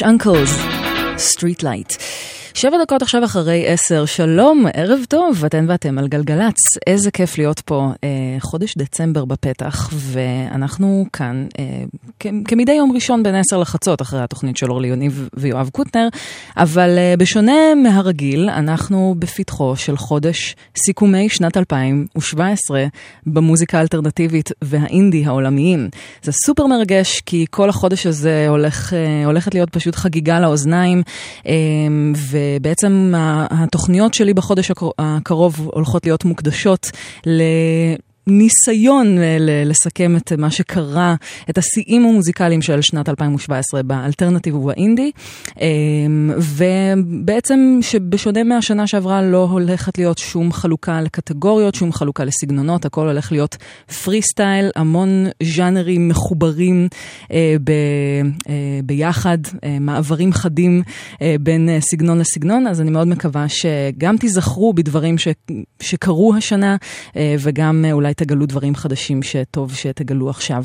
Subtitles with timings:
[0.00, 0.50] Rich Uncles,
[1.18, 2.02] Street Light.
[2.54, 6.56] שבע דקות עכשיו אחרי עשר, שלום, ערב טוב, אתן ואתם על גלגלצ.
[6.86, 8.08] איזה כיף להיות פה אה,
[8.40, 11.64] חודש דצמבר בפתח, ואנחנו כאן אה,
[12.20, 16.08] כ- כמדי יום ראשון בין עשר לחצות, אחרי התוכנית של אורלי יוניב ויואב קוטנר,
[16.56, 22.84] אבל אה, בשונה מהרגיל, אנחנו בפתחו של חודש סיכומי שנת 2017
[23.26, 25.88] במוזיקה האלטרנטיבית והאינדי העולמיים.
[26.22, 31.02] זה סופר מרגש, כי כל החודש הזה הולך, אה, הולכת להיות פשוט חגיגה לאוזניים,
[32.30, 33.12] ובעצם
[33.50, 36.90] התוכניות שלי בחודש הקרוב הולכות להיות מוקדשות
[37.26, 37.42] ל...
[38.30, 39.16] ניסיון
[39.64, 41.14] לסכם את מה שקרה,
[41.50, 45.10] את השיאים המוזיקליים של שנת 2017 באלטרנטיב ובאינדי.
[45.60, 53.06] אמ, ובעצם שבשונה מהשנה שעברה לא הולכת להיות שום חלוקה לקטגוריות, שום חלוקה לסגנונות, הכל
[53.06, 53.56] הולך להיות
[54.04, 56.88] פרי סטייל, המון ז'אנרים מחוברים
[57.32, 57.70] אה, ב,
[58.48, 60.82] אה, ביחד, אה, מעברים חדים
[61.40, 65.28] בין סגנון לסגנון, אז אני מאוד מקווה שגם תיזכרו בדברים ש,
[65.80, 66.76] שקרו השנה
[67.16, 70.64] וגם אולי תגלו דברים חדשים שטוב שתגלו עכשיו.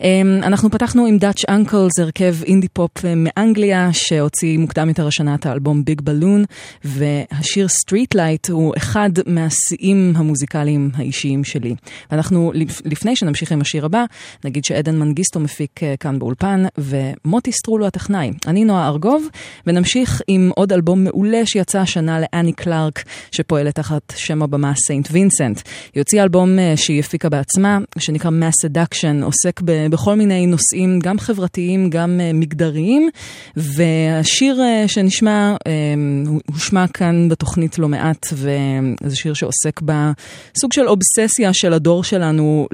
[0.00, 5.46] אמ, אנחנו פתחנו עם Dutch Uncles, הרכב אינדי פופ מאנגליה, שהוציא מוקדם יותר השנה את
[5.46, 6.44] האלבום Big Balloon,
[6.84, 11.74] והשיר Street Light הוא אחד מהשיאים המוזיקליים האישיים שלי.
[12.10, 12.52] ואנחנו,
[12.84, 14.04] לפני שנמשיך עם השיר הבא,
[14.44, 18.30] נגיד שעדן מנגיסטו מפיק אה, כאן באולפן, ומוטי סטרולו הטכנאי.
[18.46, 19.28] אני נועה ארגוב,
[19.66, 25.60] ונמשיך עם עוד אלבום מעולה שיצא השנה לאנני קלארק, שפועלת תחת שם הבמה סיינט וינסנט.
[25.94, 31.18] היא הוציאה אלבום אה, שהיא הפיקה בעצמה, שנקרא Masseduction, עוסק ב- בכל מיני נושאים, גם
[31.18, 33.10] חברתיים, גם אה, מגדריים,
[33.56, 41.52] והשיר אה, שנשמע, אה, הושמע כאן בתוכנית לא מעט, וזה שיר שעוסק בסוג של אובססיה
[41.52, 42.66] של הדור שלנו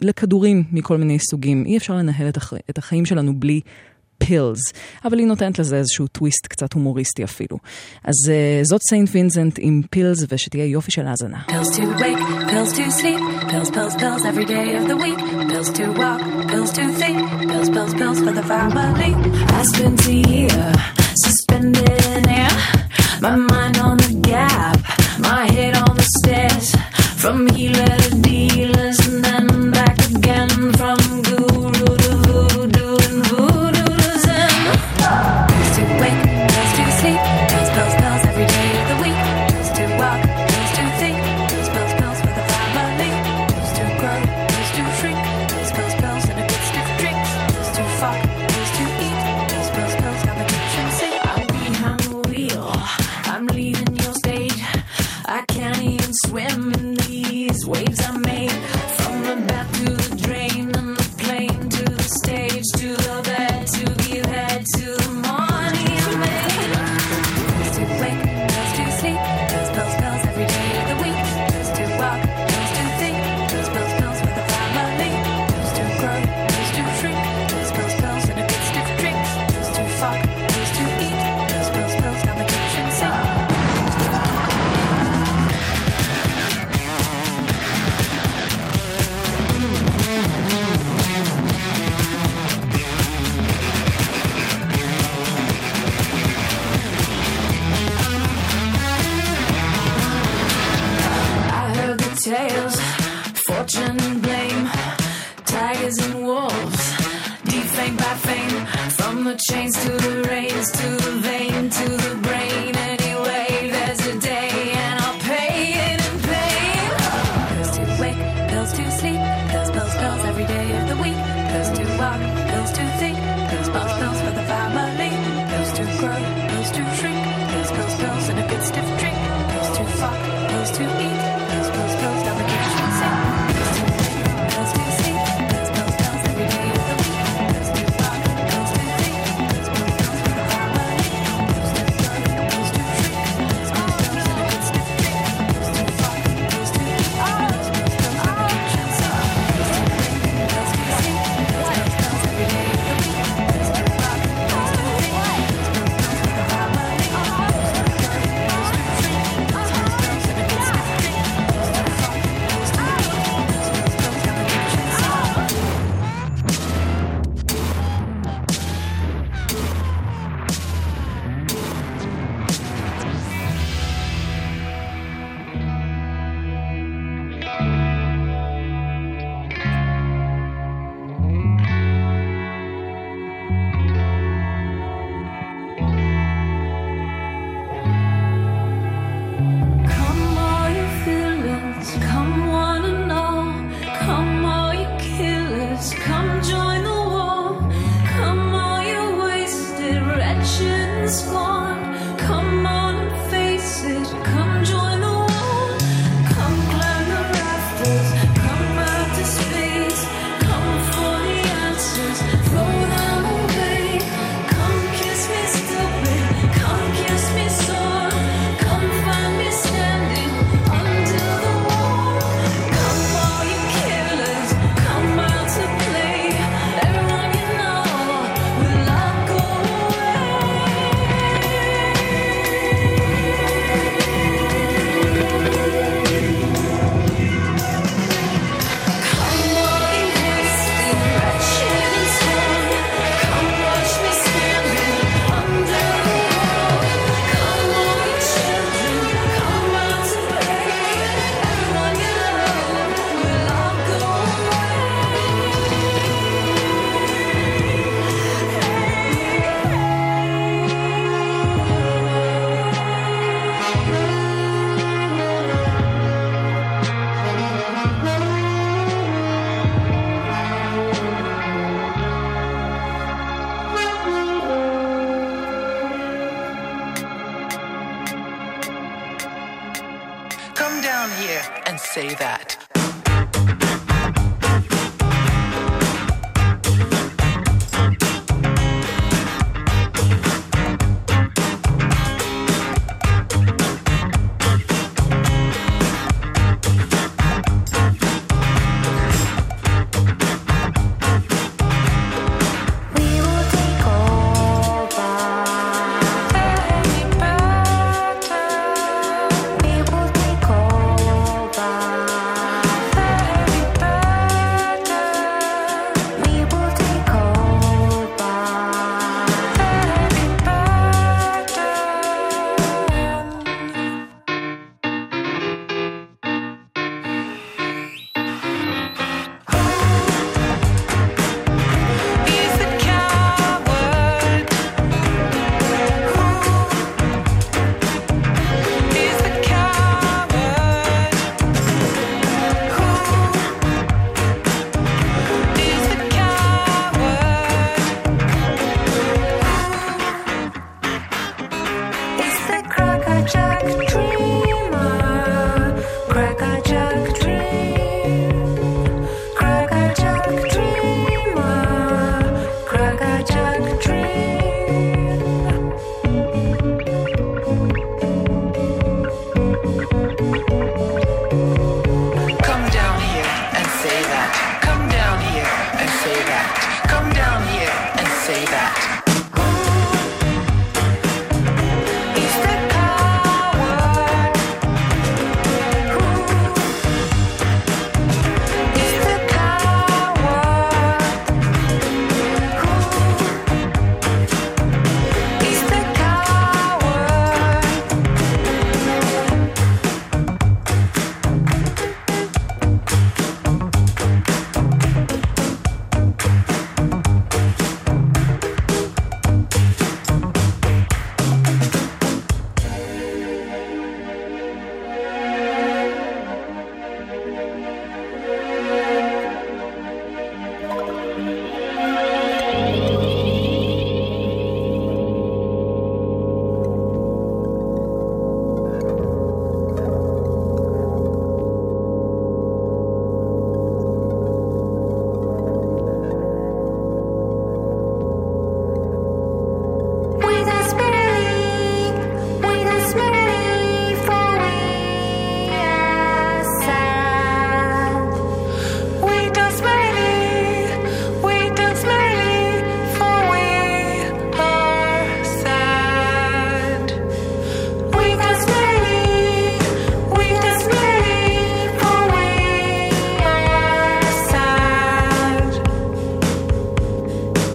[0.00, 1.64] לכדורים מכל מיני סוגים.
[1.66, 3.60] אי אפשר לנהל את, הח- את החיים שלנו בלי...
[4.23, 4.59] פילס,
[5.05, 7.57] אבל היא נותנת לזה איזשהו טוויסט קצת הומוריסטי אפילו.
[8.03, 11.37] אז uh, זאת סיינט וינסנט עם פילס, ושתהיה יופי של האזנה.
[11.47, 13.19] Pills to wake, pills to sleep,
[13.51, 15.19] pills, pills, pills every day of the week.
[15.51, 16.21] Pills to walk,
[16.51, 17.17] pills to think,
[17.51, 19.11] pills, pills, pills for the family.
[19.59, 20.63] I spent a year
[21.25, 22.55] suspended in air,
[23.25, 24.77] my mind on the gap,
[25.29, 26.67] my head on the stairs.
[27.23, 30.51] From healer to dealers and then back again.
[30.79, 32.02] From guru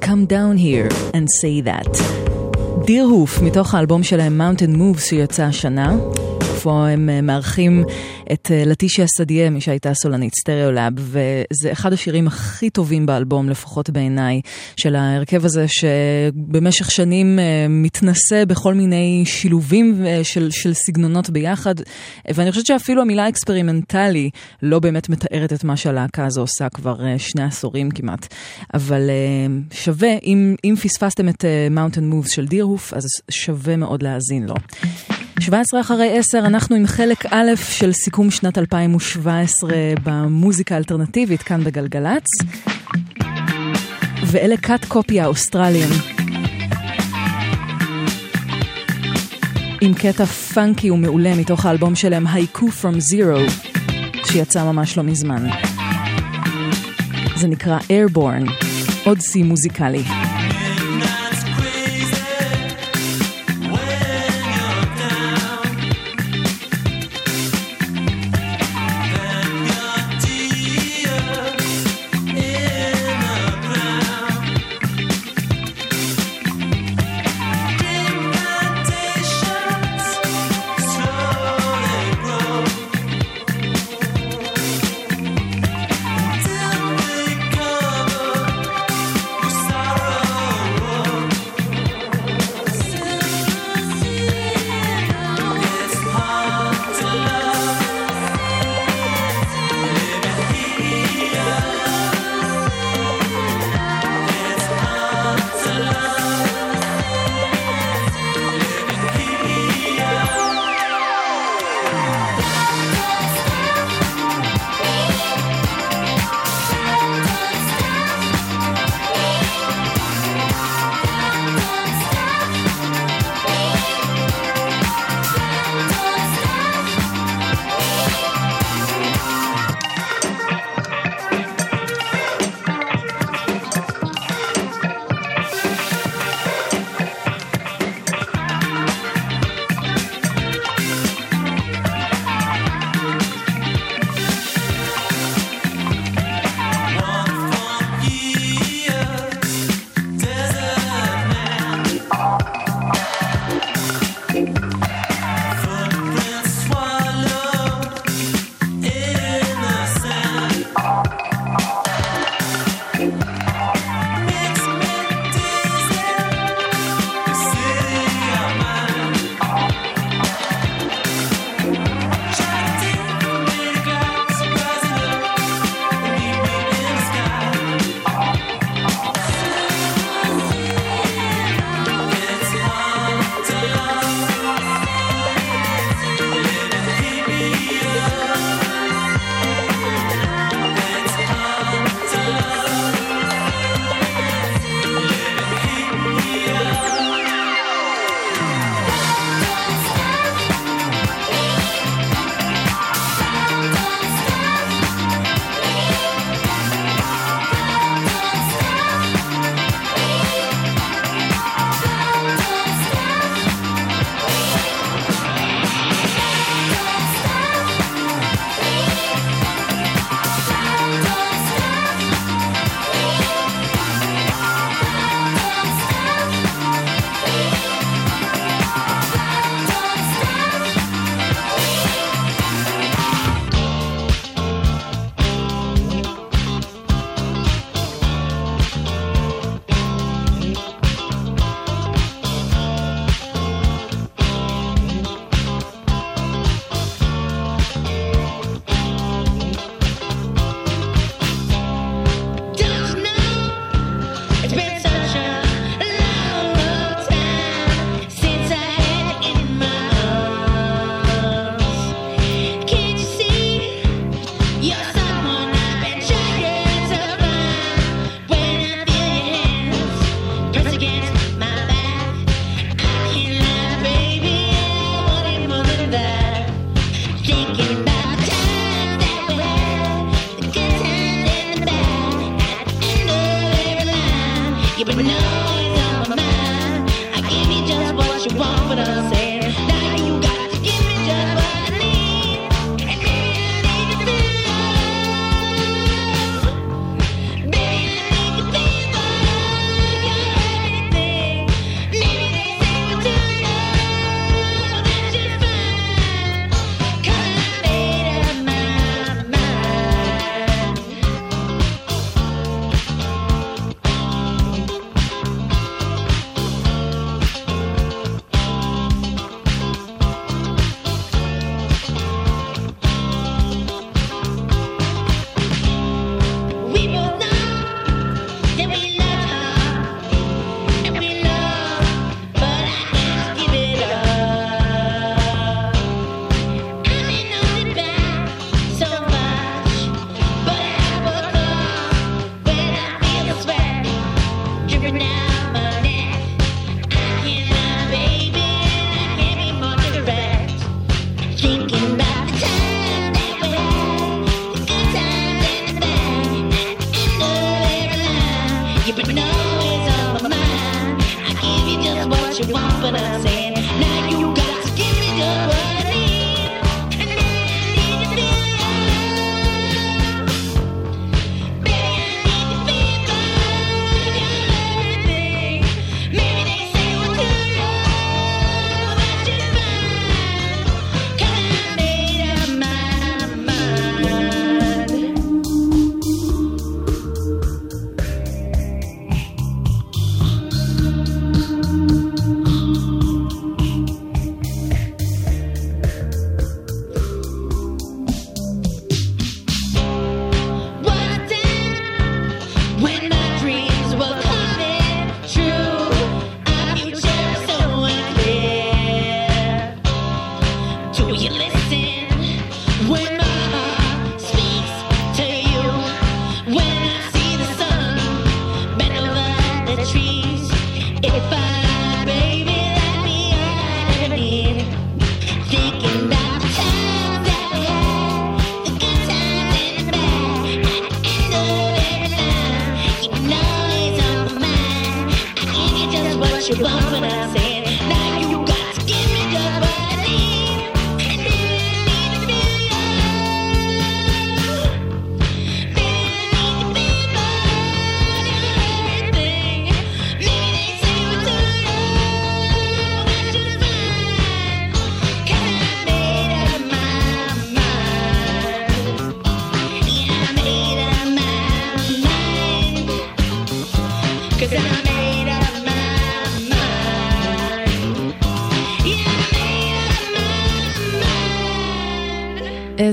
[0.09, 2.01] Come down here and say that.
[2.85, 5.93] דיר הוף, מתוך האלבום שלהם Mountain Moves שיצא השנה.
[6.60, 7.84] פה הם אה, מארחים
[8.34, 13.90] את אה, לטישיה סדייה, מי שהייתה סולנית סטריאולאב, וזה אחד השירים הכי טובים באלבום, לפחות
[13.90, 14.42] בעיניי,
[14.78, 21.76] של ההרכב הזה שבמשך שנים אה, מתנסה בכל מיני שילובים של, של סגנונות ביחד,
[22.34, 24.30] ואני חושבת שאפילו המילה אקספרימנטלי
[24.62, 28.34] לא באמת מתארת את מה שהלהקה הזו עושה כבר שני עשורים כמעט.
[28.74, 29.10] אבל
[29.74, 34.56] שווה, אם, אם פספסתם את Mountain Moves של דירהוף, אז שווה מאוד להאזין לו.
[35.40, 39.72] 17 אחרי 10, אנחנו עם חלק א' של סיכום שנת 2017
[40.04, 42.26] במוזיקה האלטרנטיבית כאן בגלגלצ.
[44.26, 45.90] ואלה קאט קופי האוסטרליאן.
[49.82, 53.52] עם קטע פאנקי ומעולה מתוך האלבום שלהם, Haiku From Zero,
[54.26, 55.48] שיצא ממש לא מזמן.
[57.36, 58.52] זה נקרא Airborne,
[59.06, 60.04] עוד שיא מוזיקלי.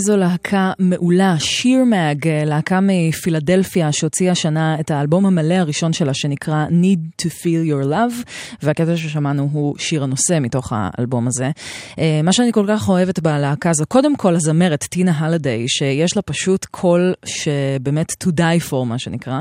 [0.07, 6.67] זולה, להקה מעולה, שיר מאג, להקה מפילדלפיה שהוציאה השנה את האלבום המלא הראשון שלה שנקרא
[6.71, 8.31] Need to Feel Your Love,
[8.63, 11.51] והקטע ששמענו הוא שיר הנושא מתוך האלבום הזה.
[11.99, 16.23] אה, מה שאני כל כך אוהבת בלהקה הזו, קודם כל הזמרת טינה הלדיי, שיש לה
[16.23, 19.41] פשוט קול שבאמת to die for מה שנקרא,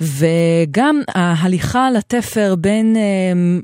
[0.00, 3.02] וגם ההליכה לתפר בין אה,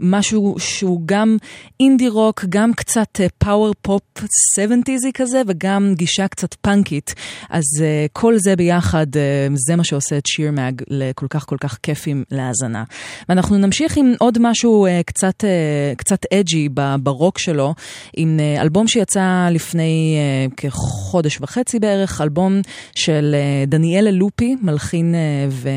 [0.01, 1.37] משהו שהוא גם
[1.81, 7.15] אינדי רוק, גם קצת power pop 70'סי כזה, וגם גישה קצת פאנקית.
[7.51, 11.57] אז אה, כל זה ביחד, אה, זה מה שעושה את Sheer Mag לכל כך כל
[11.61, 12.85] כך כיפים להאזנה.
[13.29, 16.69] ואנחנו נמשיך עם עוד משהו אה, קצת, אה, קצת edgy
[17.03, 17.75] ברוק שלו,
[18.17, 20.17] עם אה, אלבום שיצא לפני
[20.49, 22.61] אה, כחודש וחצי בערך, אלבום
[22.95, 25.69] של אה, דניאלה לופי, מלחין אה, ו-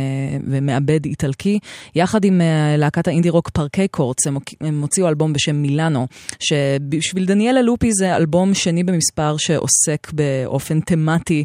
[0.47, 1.59] ומעבד איטלקי,
[1.95, 6.07] יחד עם אה, להקת האינדי רוק Parquet Courts, הם, הם הוציאו אלבום בשם מילאנו,
[6.39, 11.43] שבשביל דניאלה לופי זה אלבום שני במספר שעוסק באופן תמטי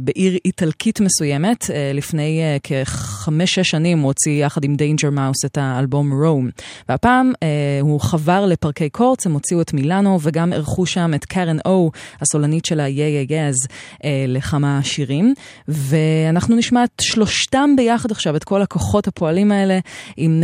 [0.00, 1.70] בעיר איטלקית מסוימת.
[1.70, 6.50] אה, לפני אה, כחמש-שש שנים הוא הוציא יחד עם דיינג'ר מאוס את האלבום Rome.
[6.88, 7.48] והפעם אה,
[7.80, 12.64] הוא חבר ל-Parquet Courts, הם הוציאו את מילאנו וגם אירחו שם את קארן או, הסולנית
[12.64, 13.72] של ה-Yeah Yeah Yeahs,
[14.04, 15.34] אה, לכמה שירים.
[15.68, 19.78] ואנחנו נשמע את שלושתם ביחד עכשיו, את כל הכוחות הפועלים האלה,
[20.16, 20.42] עם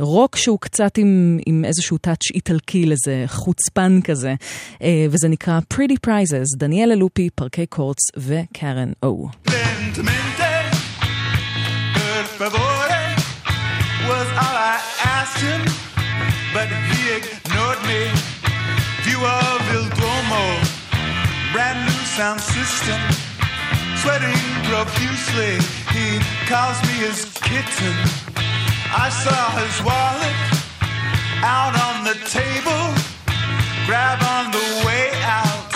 [0.00, 4.34] רוק שהוא קצת עם, עם איזשהו טאץ' איטלקי לזה, חוצפן כזה,
[5.10, 9.29] וזה נקרא Pretty Prizes, דניאלה לופי, פארקי קורטס וקארן או.
[9.47, 10.51] Lentamente,
[11.95, 12.95] per favore,
[14.09, 14.77] was all I
[15.17, 15.61] asked him,
[16.55, 18.01] but he ignored me.
[19.05, 20.45] View of Il Duomo,
[21.53, 22.99] brand new sound system,
[24.01, 25.53] sweating profusely.
[25.95, 26.07] He
[26.51, 27.95] calls me his kitten.
[29.05, 30.39] I saw his wallet
[31.57, 32.83] out on the table,
[33.87, 35.07] grab on the way
[35.39, 35.69] out.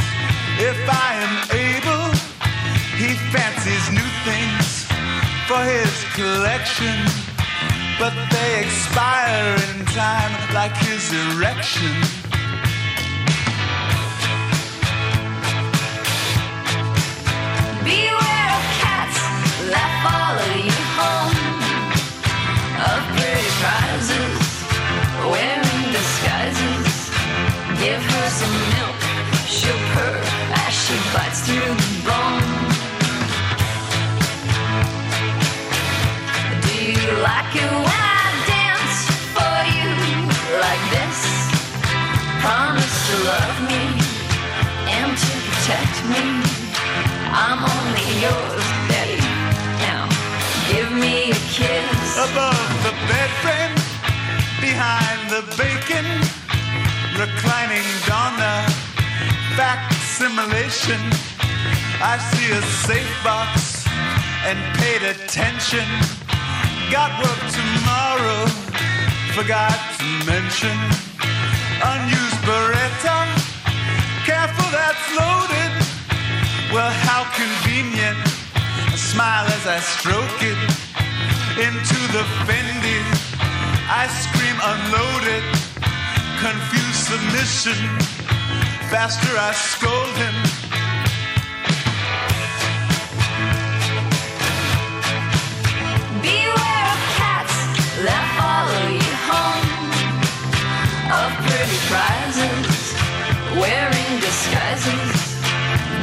[0.69, 1.08] If I
[5.50, 6.96] for his collection,
[7.98, 11.90] but they expire in time like his erection.
[17.82, 19.18] Beware of cats
[19.74, 21.38] that follow you home.
[22.90, 24.38] Of pretty prizes,
[25.32, 27.10] wearing disguises.
[27.82, 28.79] Give her some
[37.22, 37.44] I
[37.84, 38.98] wanna dance
[39.36, 39.92] for you
[40.64, 41.18] like this.
[42.40, 43.82] Promise to like me
[44.88, 45.32] and to
[45.68, 46.24] touch me.
[46.24, 49.20] And i'm only yours daily
[49.84, 50.08] now
[50.72, 52.16] give me a kiss.
[52.16, 53.76] Above the bed frame
[54.64, 56.08] behind the bacon
[57.20, 58.32] reclining on
[59.56, 61.00] back simulation
[62.00, 63.70] i see a safe box
[64.46, 65.86] and paid attention.
[66.90, 68.46] Got work tomorrow,
[69.38, 70.74] forgot to mention.
[71.78, 73.30] Unused Beretta,
[74.26, 75.70] careful that's loaded.
[76.74, 78.18] Well, how convenient.
[78.56, 80.58] I smile as I stroke it
[81.62, 82.98] into the Fendi.
[83.86, 85.46] I scream unloaded,
[86.42, 87.78] confused submission.
[88.90, 90.49] Faster I scold him.
[101.10, 102.94] Of pretty prizes,
[103.58, 105.10] wearing disguises.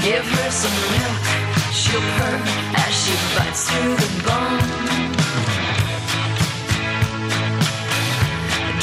[0.03, 1.23] Give her some milk,
[1.71, 2.37] she'll purr
[2.75, 4.67] as she bites through the bone.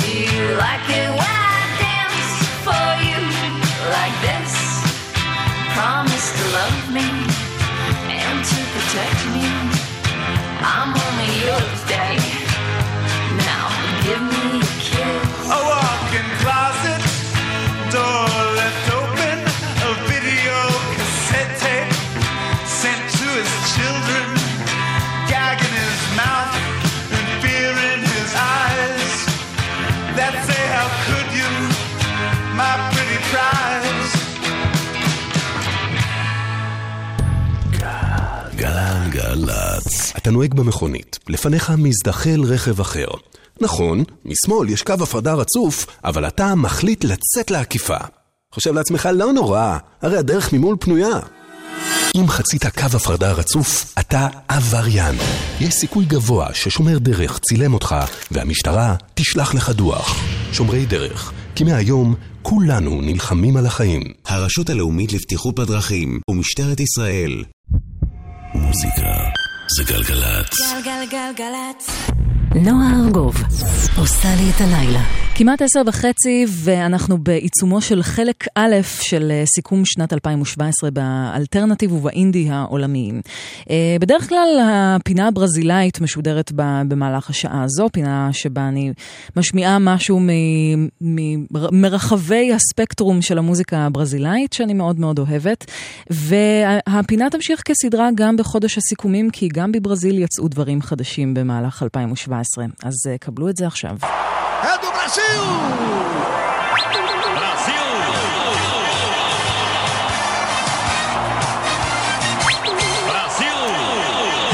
[0.00, 2.32] Do you like it when I dance
[2.64, 3.20] for you
[3.92, 4.52] like this?
[5.76, 7.08] Promise to love me
[8.08, 9.44] and to protect me.
[10.64, 12.32] I'm only yours, Daddy.
[13.44, 13.68] Now
[14.04, 14.34] give me
[40.24, 43.06] אתה נוהג במכונית, לפניך מזדחל רכב אחר.
[43.60, 47.96] נכון, משמאל יש קו הפרדה רצוף, אבל אתה מחליט לצאת לעקיפה.
[48.54, 51.18] חושב לעצמך, לא נורא, הרי הדרך ממול פנויה.
[52.16, 55.14] אם חצית קו הפרדה רצוף, אתה עבריין.
[55.60, 57.94] יש סיכוי גבוה ששומר דרך צילם אותך,
[58.30, 60.16] והמשטרה תשלח לך דוח.
[60.52, 64.02] שומרי דרך, כי מהיום כולנו נלחמים על החיים.
[64.26, 67.44] הרשות הלאומית לבטיחות בדרכים ומשטרת ישראל
[68.54, 70.72] מוזיקה זה גלגלצ.
[70.85, 72.11] גלגלגלגלצ.
[72.55, 73.35] נועה ארגוב
[73.98, 75.00] עושה לי את הלילה.
[75.37, 82.48] כמעט עשר וחצי, ואנחנו בעיצומו של חלק א' של אה, סיכום שנת 2017 באלטרנטיב ובאינדי
[82.50, 83.20] העולמיים.
[83.70, 86.53] אה, בדרך כלל הפינה הברזילאית משודרת
[86.88, 88.92] במהלך השעה הזו, פינה שבה אני
[89.37, 95.64] משמיעה משהו מ- מ- מרחבי הספקטרום של המוזיקה הברזילאית, שאני מאוד מאוד אוהבת.
[96.11, 102.64] והפינה תמשיך כסדרה גם בחודש הסיכומים, כי גם בברזיל יצאו דברים חדשים במהלך 2017.
[102.85, 103.97] אז אה, קבלו את זה עכשיו.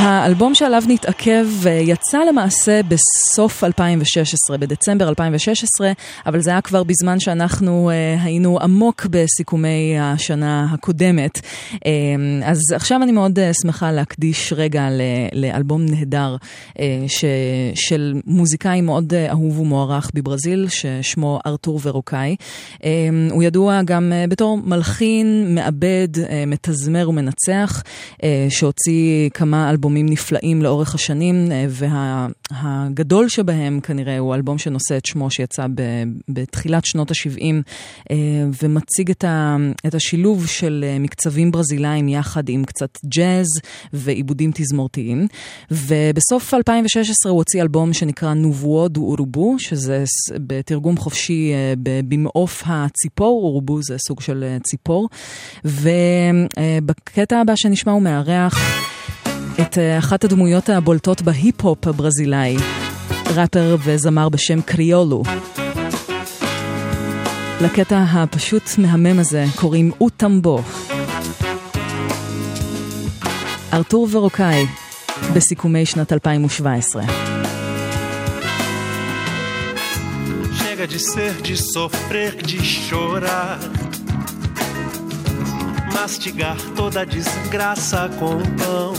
[0.01, 5.93] האלבום שעליו נתעכב אה, יצא למעשה בסוף 2016, בדצמבר 2016,
[6.27, 11.41] אבל זה היה כבר בזמן שאנחנו אה, היינו עמוק בסיכומי השנה הקודמת.
[11.87, 11.91] אה,
[12.45, 14.89] אז עכשיו אני מאוד שמחה להקדיש רגע
[15.33, 16.37] לאלבום נהדר
[17.75, 22.37] של מוזיקאי מאוד אה, אהוב ומוערך בברזיל, ששמו ארתור ורוקאי.
[23.31, 26.09] הוא ידוע גם בתור מלחין, מעבד,
[26.47, 27.83] מתזמר ומנצח,
[28.49, 31.67] שהוציא כמה אלבומים נפלאים לאורך השנים, אה,
[32.51, 38.15] והגדול שבהם כנראה הוא אלבום שנושא את שמו שיצא ב- בתחילת שנות ה-70,
[38.63, 43.47] ומציג את, ה- את השילוב של אה, מקצבים ברזילאים יחד עם קצת ג'אז
[43.93, 45.27] ועיבודים תזמורתיים.
[45.71, 51.75] ובסוף 2016 הוא הוציא אלבום שנקרא נובואו דו אורובו, שזה בתרגום חופשי אה,
[52.09, 55.09] במעוף הציפור, אורובו זה סוג של אה, ציפור.
[55.65, 58.59] ובקטע הבא שנשמע הוא מארח
[59.63, 62.57] את אה, אחת הדמויות הבולטות בהיפ-הופ הברזילאי,
[63.35, 65.23] ראפר וזמר בשם קריולו.
[67.61, 70.63] לקטע הפשוט מהמם הזה קוראים אוטמבו.
[73.73, 74.67] ארתור ורוקאי,
[75.35, 77.03] בסיכומי שנת 2017.
[80.59, 84.00] Chega de ser, de sofrer, de chorar.
[85.93, 88.95] Mastigar toda a desgraça com pão.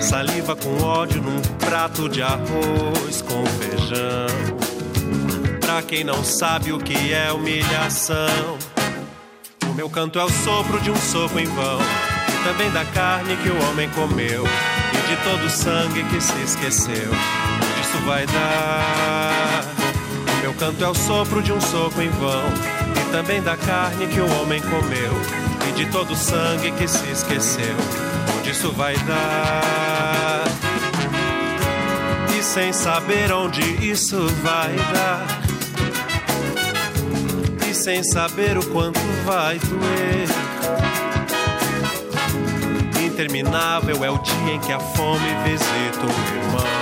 [0.00, 4.26] Saliva com ódio num prato de arroz com feijão.
[5.60, 8.58] Pra quem não sabe o que é humilhação,
[9.72, 11.78] o meu canto é o sopro de um soco em vão.
[11.80, 14.44] E também da carne que o homem comeu.
[14.44, 17.10] E de todo o sangue que se esqueceu.
[17.10, 19.64] Onde isso vai dar?
[20.36, 22.81] O meu canto é o sopro de um soco em vão.
[23.00, 25.12] E também da carne que o homem comeu.
[25.68, 27.76] E de todo o sangue que se esqueceu.
[28.38, 30.44] Onde isso vai dar?
[32.38, 35.26] E sem saber onde isso vai dar.
[37.68, 40.28] E sem saber o quanto vai doer.
[43.04, 46.72] Interminável é o dia em que a fome visita o irmão.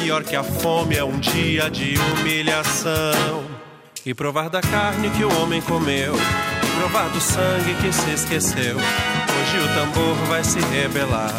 [0.00, 3.59] Pior que a fome é um dia de humilhação.
[4.04, 8.76] E provar da carne que o homem comeu, e provar do sangue que se esqueceu.
[8.76, 11.34] Hoje o tambor vai se rebelar.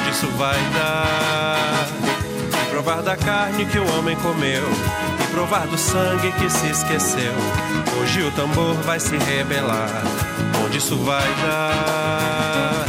[0.00, 1.86] Onde isso vai dar?
[2.62, 4.64] E provar da carne que o homem comeu,
[5.22, 7.34] e provar do sangue que se esqueceu.
[8.00, 10.02] Hoje o tambor vai se rebelar.
[10.64, 12.81] Onde isso vai dar?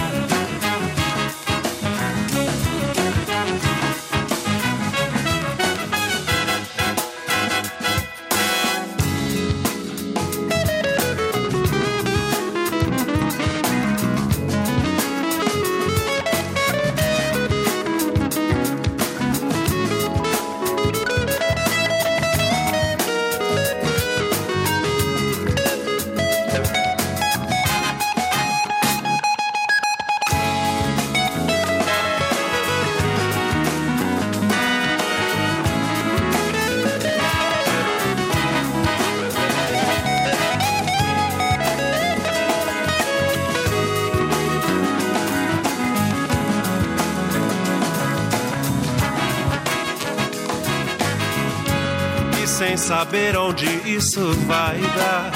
[52.83, 55.31] Saber onde isso vai dar.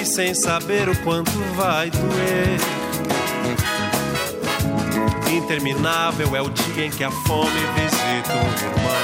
[0.00, 2.60] E sem saber o quanto vai doer.
[5.28, 8.94] Interminável é o dia em que a fome visita o irmão.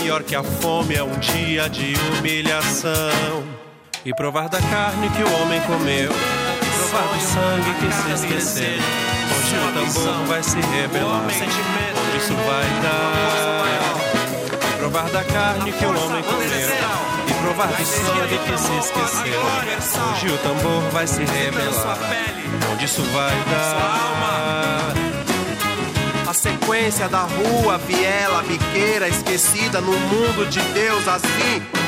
[0.00, 3.42] Pior que a fome é um dia de humilhação.
[4.04, 6.12] E provar da carne que o homem comeu.
[6.12, 8.78] E provar do sangue que se esqueceu.
[9.34, 11.24] Hoje o tambor vai se rebelar.
[11.24, 13.85] Onde isso vai dar?
[14.86, 16.46] Provar da carne que o homem comeu.
[17.26, 19.42] E provar do sangue que se esqueceu.
[20.12, 21.98] Hoje o tambor vai se rebelar.
[22.72, 24.94] Onde isso vai dar?
[26.28, 31.85] A sequência da rua, viela, biqueira, esquecida no mundo de Deus assim.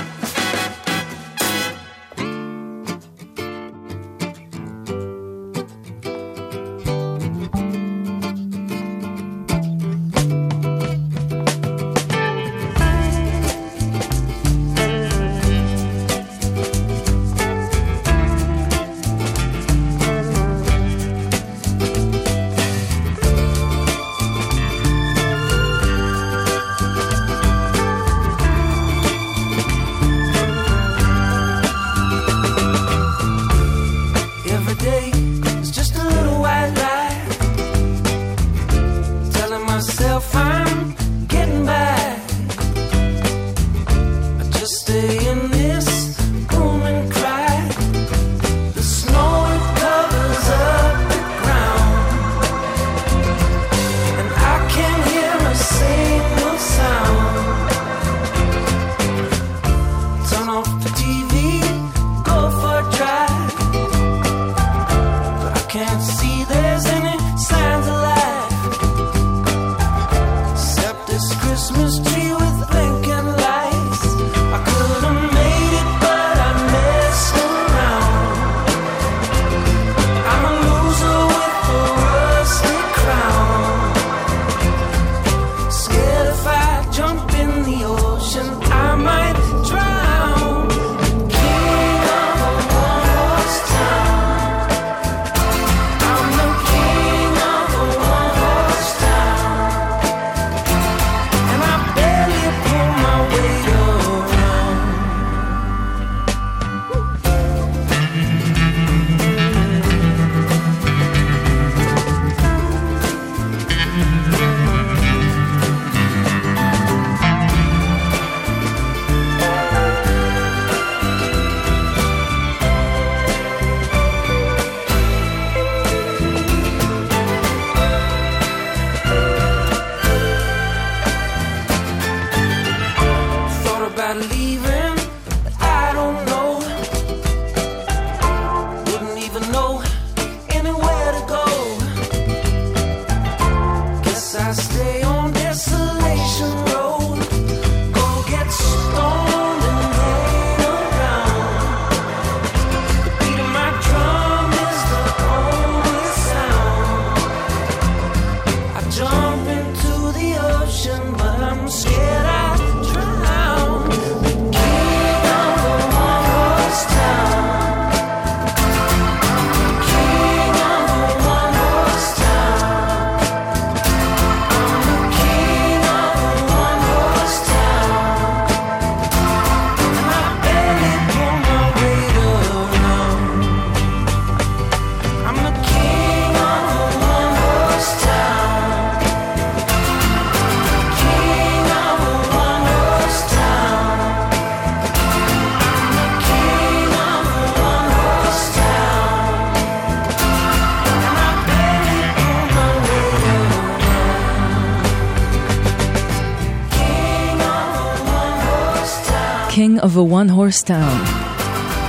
[209.98, 211.08] A One Horse Town.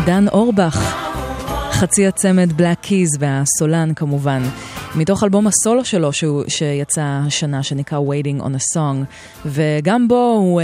[0.06, 0.96] דן אורבך,
[1.72, 4.42] חצי הצמד בלק קיז והסולן כמובן.
[5.00, 9.06] מתוך אלבום הסולו שלו שהוא, שיצא השנה, שנקרא Waiting on a Song,
[9.46, 10.64] וגם בו הוא uh,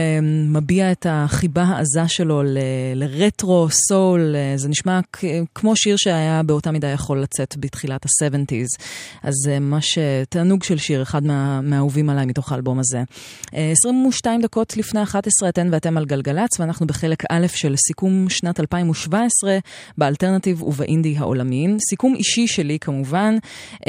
[0.49, 2.57] מביע את החיבה העזה שלו ל-
[2.95, 5.23] לרטרו, סול, uh, זה נשמע כ-
[5.55, 8.83] כמו שיר שהיה באותה מידה יכול לצאת בתחילת ה-70's,
[9.23, 13.03] אז uh, ממש uh, תענוג של שיר, אחד מה, מהאהובים עליי מתוך האלבום הזה.
[13.45, 18.59] אה, 22 דקות לפני 11 אתן ואתם על גלגלצ, ואנחנו בחלק א' של סיכום שנת
[18.59, 19.57] 2017
[19.97, 21.77] באלטרנטיב ובאינדי העולמיים.
[21.89, 23.37] סיכום אישי שלי כמובן.
[23.73, 23.85] אה,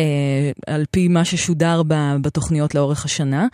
[0.67, 1.83] על פי מה ששודר
[2.21, 3.47] בתוכניות לאורך השנה.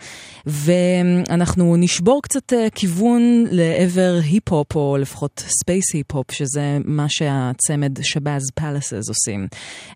[0.45, 8.41] ואנחנו נשבור קצת אה, כיוון לעבר היפ-הופ, או לפחות space היפ-הופ, שזה מה שהצמד שבאז
[8.55, 9.47] פאלאסס עושים.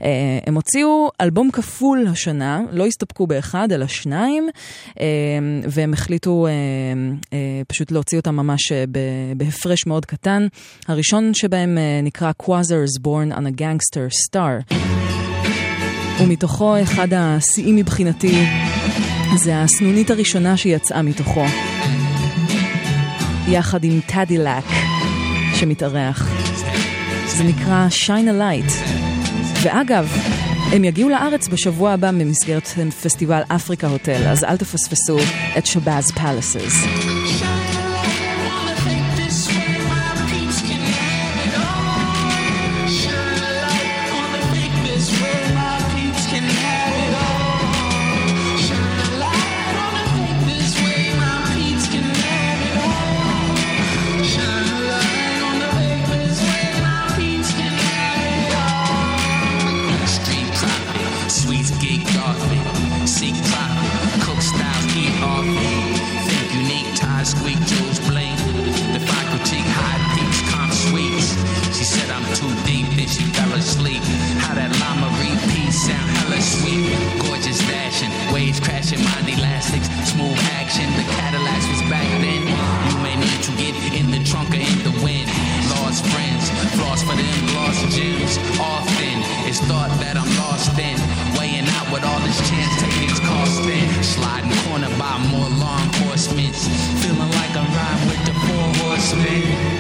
[0.03, 4.49] אה, הם הוציאו אלבום כפול השנה, לא הסתפקו באחד, אלא שניים,
[4.99, 5.05] אה,
[5.69, 6.47] והם החליטו
[7.67, 8.71] פשוט להוציא אותם ממש
[9.37, 10.47] בהפרש מאוד קטן.
[10.87, 15.16] הראשון שבהם נקרא Quasars Born on a Gangster Star.
[16.19, 18.45] ומתוכו אחד השיאים מבחינתי
[19.35, 21.45] זה הסנונית הראשונה שיצאה מתוכו.
[23.47, 24.65] יחד עם טאדילק
[25.55, 26.29] שמתארח.
[27.27, 28.71] זה נקרא Shine a Light.
[29.63, 30.17] ואגב,
[30.71, 32.67] הם יגיעו לארץ בשבוע הבא במסגרת
[33.03, 35.17] פסטיבל אפריקה הוטל, אז אל תפספסו
[35.57, 36.87] את שבאז פלאסס.
[88.59, 90.99] Often it's thought that I'm lost in,
[91.39, 93.87] weighing out what all this chance taking's costing.
[94.03, 96.55] Sliding corner by more law enforcement,
[96.99, 99.76] feeling like I'm riding with the four horsemen.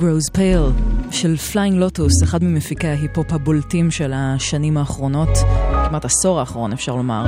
[0.00, 5.28] Grows Pale של פליינג לוטוס, אחד ממפיקי ההיפ-הופ הבולטים של השנים האחרונות,
[5.88, 7.26] כמעט עשור האחרון אפשר לומר.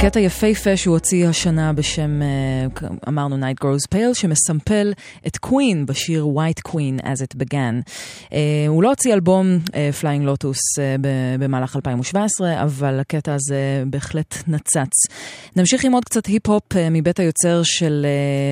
[0.00, 4.92] קטע יפהפה שהוא הוציא השנה בשם, אה, אמרנו Night Grows Pale, שמסמפל
[5.26, 7.82] את Queen בשיר White Queen as it began.
[8.32, 9.58] אה, הוא לא הוציא אלבום
[10.00, 10.58] פליינג לוטוס
[11.38, 14.92] במהלך 2017, אבל הקטע הזה בהחלט נצץ.
[15.56, 18.06] נמשיך עם עוד קצת היפ-הופ אה, מבית היוצר של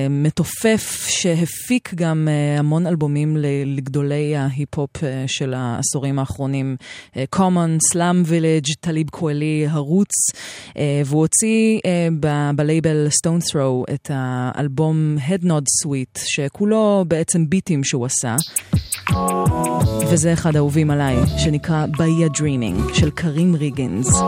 [0.09, 2.27] מתופף שהפיק גם
[2.59, 4.91] המון אלבומים לגדולי ההיפ-הופ
[5.27, 6.75] של העשורים האחרונים.
[7.35, 10.11] Common, Slum Village, טליב קואלי, הרוץ,
[11.05, 11.79] והוא הוציא...
[12.55, 18.35] בלייבל סטון ת'רו את האלבום Head Nod Sweet, שכולו בעצם ביטים שהוא עשה.
[20.09, 24.21] וזה אחד האהובים עליי, שנקרא באיה Dreaming של קרים ריגנס.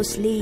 [0.00, 0.39] closely.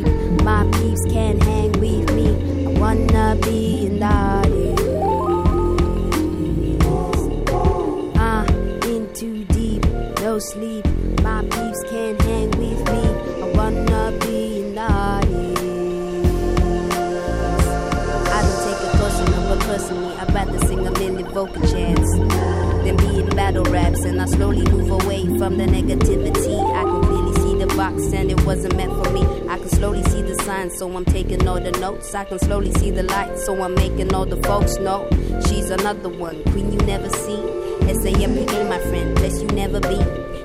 [34.77, 35.09] Know
[35.47, 36.43] she's another one.
[36.53, 37.41] Queen you never see.
[37.89, 39.99] SAMPA, my friend, best you never be.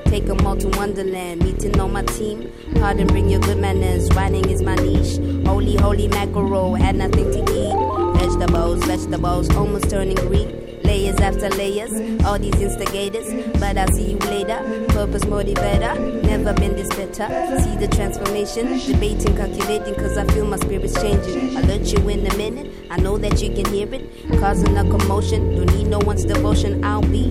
[0.10, 2.50] Take 'em all to Wonderland, meeting on my team.
[2.76, 4.10] Pardon, bring your good manners.
[4.16, 5.20] Writing is my niche.
[5.46, 7.76] Holy, holy mackerel, had nothing to eat.
[8.20, 10.50] Vegetables, vegetables, almost turning green.
[10.84, 11.94] Layers after layers,
[12.26, 13.28] all these instigators.
[13.60, 14.60] But I'll see you later.
[14.90, 17.28] Purpose motivator, never been this better.
[17.64, 21.58] See the transformation, debating, calculating, cause I feel my spirit's changing.
[21.58, 24.08] I'll let you in a minute, I know that you can hear it.
[24.40, 26.84] Causing a commotion, don't need no one's devotion.
[26.86, 27.26] I'll be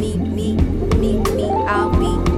[0.00, 0.56] me, me,
[0.98, 2.33] me, me, I'll be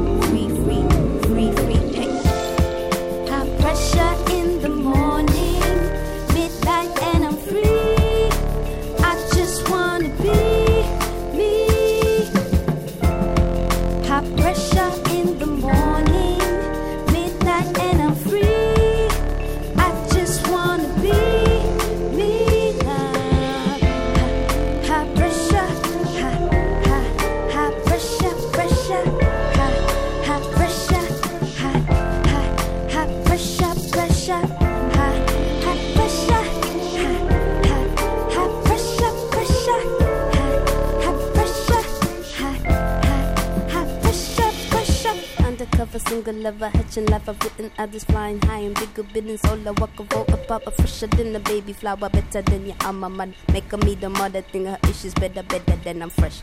[45.97, 49.43] a single lover, hatching life I've written others flying high and bigger business.
[49.47, 52.67] All I walk a roll up up, a fresher than a baby flower, better than
[52.67, 53.33] your alma mother.
[53.53, 56.43] Make me the mother thing, her issues better, better than I'm fresh.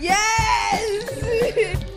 [0.00, 1.84] yes!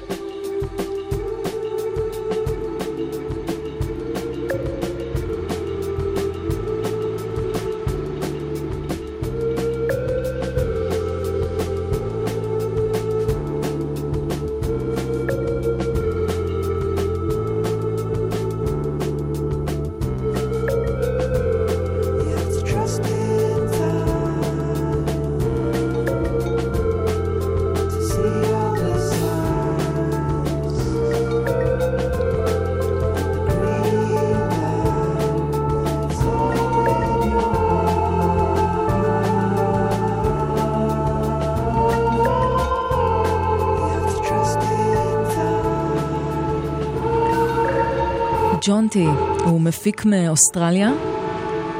[48.68, 49.06] ג'ונטי
[49.46, 50.90] הוא מפיק מאוסטרליה,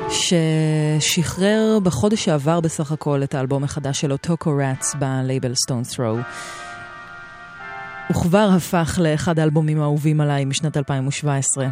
[0.10, 6.18] ששחרר בחודש שעבר בסך הכל את האלבום החדש שלו, Tokorats, בלייבל Stones Throw.
[8.08, 11.68] הוא כבר הפך לאחד האלבומים האהובים עליי משנת 2017.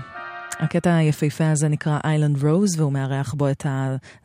[0.59, 3.65] הקטע היפהפה הזה נקרא Island Rose, והוא מארח בו את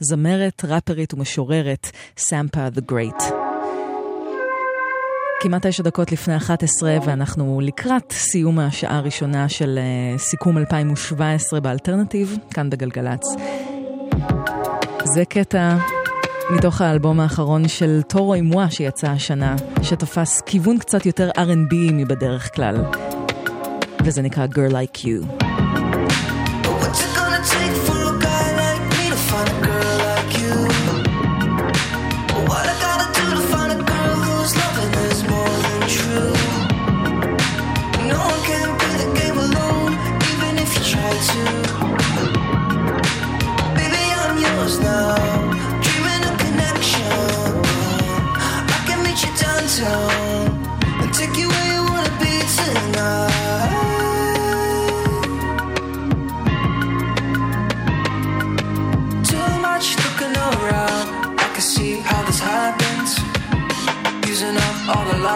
[0.00, 3.39] הזמרת, ראפרית ומשוררת, סמפה דה גרייט.
[5.42, 12.38] כמעט תשע דקות לפני 11, ואנחנו לקראת סיום השעה הראשונה של אה, סיכום 2017 באלטרנטיב,
[12.54, 13.22] כאן בגלגלצ.
[15.04, 15.76] זה קטע
[16.50, 22.76] מתוך האלבום האחרון של טורו אימווה שיצא השנה, שתפס כיוון קצת יותר R&B מבדרך כלל,
[24.04, 25.59] וזה נקרא Girl Like You.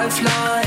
[0.05, 0.64] lifeline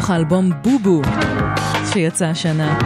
[0.00, 1.02] מתוך האלבום Boo Boo
[1.92, 2.78] שיצא השנה.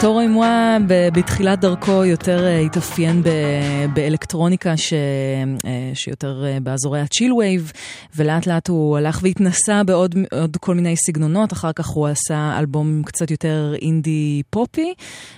[0.00, 3.28] טורו אימואה ב- בתחילת דרכו יותר אה, התאפיין ב-
[3.94, 7.72] באלקטרוניקה ש- אה, שיותר אה, באזורי ה-chillwave,
[8.16, 13.02] ולאט לאט הוא הלך והתנסה בעוד עוד כל מיני סגנונות, אחר כך הוא עשה אלבום
[13.02, 14.94] קצת יותר אינדי פופי,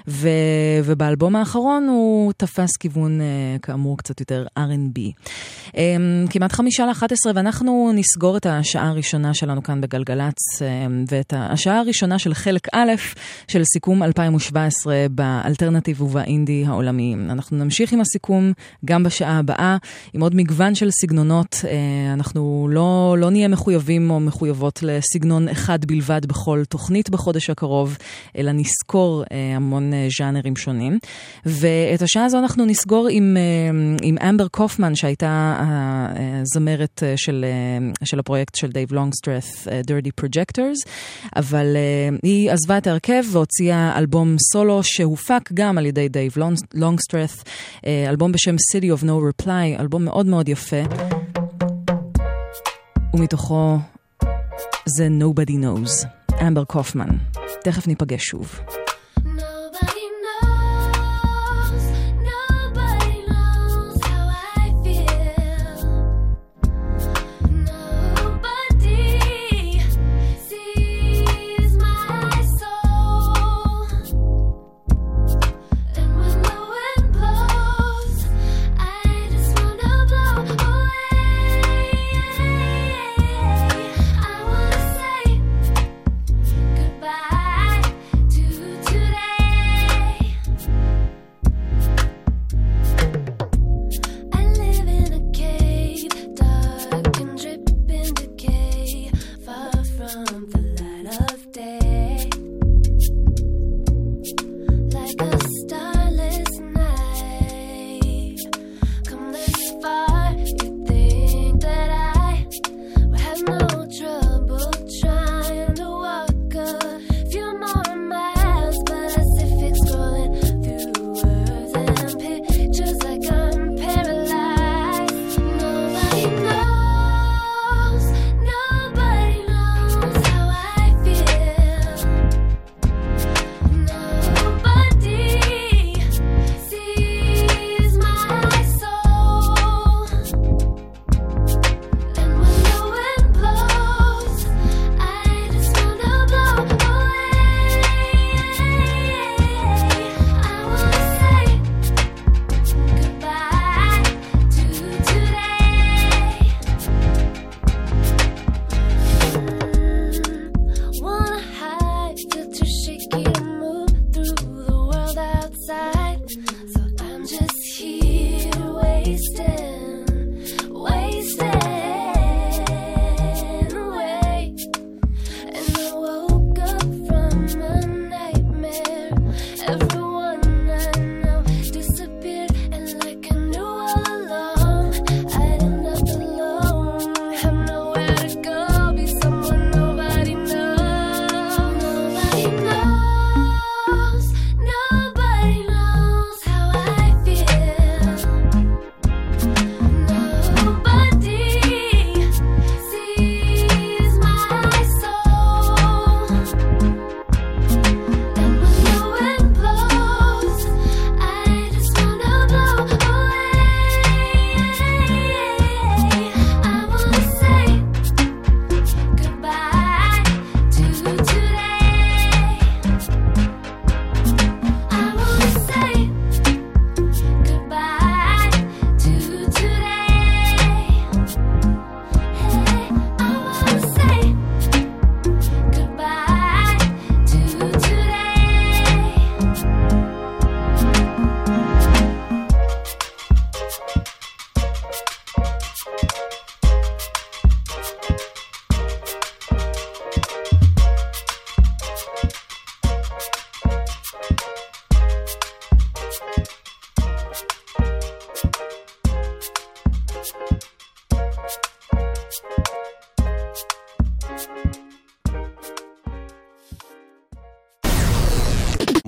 [0.08, 0.28] ו-
[0.84, 3.20] ובאלבום האחרון הוא תפס כיוון
[3.62, 5.00] כאמור קצת יותר R&B.
[5.76, 11.32] אמ, כמעט חמישה לאחת עשרה, ואנחנו נסגור את השעה הראשונה שלנו כאן בגלגלצ, אמ, ואת
[11.36, 12.92] השעה הראשונה של חלק א'
[13.48, 17.30] של סיכום 2017 באלטרנטיב ובאינדי העולמיים.
[17.30, 18.52] אנחנו נמשיך עם הסיכום
[18.84, 19.76] גם בשעה הבאה,
[20.12, 21.60] עם עוד מגוון של סגנונות.
[21.64, 27.98] אה, אנחנו לא, לא נהיה מחויבים או מחויבות לסגנון אחד בלבד בכל תוכנית בחודש הקרוב,
[28.38, 30.98] אלא נסקור אה, המון אה, ז'אנרים שונים.
[31.46, 33.08] ואת השעה הזו אנחנו נסגור
[34.02, 40.24] עם אמבר קופמן, שהייתה הזמרת אה, של, אה, של הפרויקט של דייב לונגסטרף, אה, Dirty
[40.24, 40.90] Projectors,
[41.36, 41.76] אבל
[42.22, 46.34] היא עזבה את ההרכב והוציאה אלבום סולו שהופק גם על ידי דייב
[46.74, 47.44] לונגסטרף,
[47.86, 50.82] אלבום בשם City of No Reply, אלבום מאוד מאוד יפה.
[53.14, 53.78] ומתוכו
[54.86, 56.06] זה Nobody Knows,
[56.46, 57.08] אמבר קופמן.
[57.62, 58.60] תכף ניפגש שוב.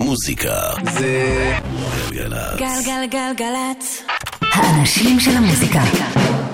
[0.07, 1.53] מוזיקה זה
[2.11, 2.59] גלגלצ.
[2.59, 4.03] גלגלגלגלצ.
[4.41, 5.81] האנשים של המוזיקה.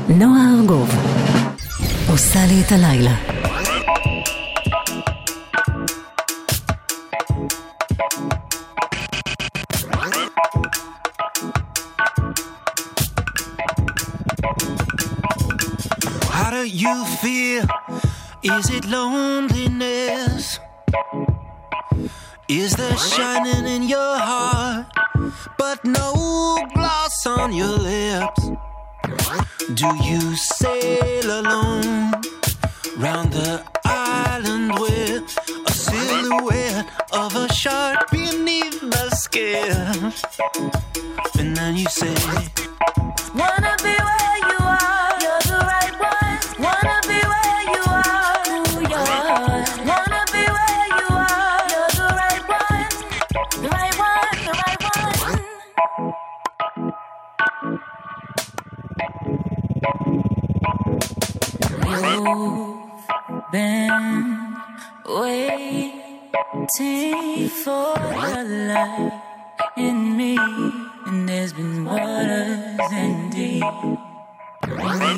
[0.09, 0.89] נועה ארגוב
[2.09, 3.15] עושה לי לי את הלילה.
[16.31, 17.65] How do you feel?
[18.43, 20.62] Is it loneliness?
[22.49, 24.87] Is there shining in your heart,
[25.57, 28.49] but no gloss on your lips?
[29.73, 32.11] Do you sail alone
[32.97, 35.37] round the island with
[35.67, 40.13] a silhouette of a shark beneath the skin?
[41.39, 42.13] And then you say,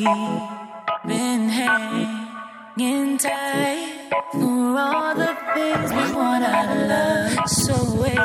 [0.06, 7.50] been hanging tight for all the things we want out of love.
[7.50, 8.16] So wait,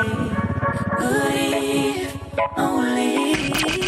[0.99, 2.21] good eve,
[2.55, 3.80] only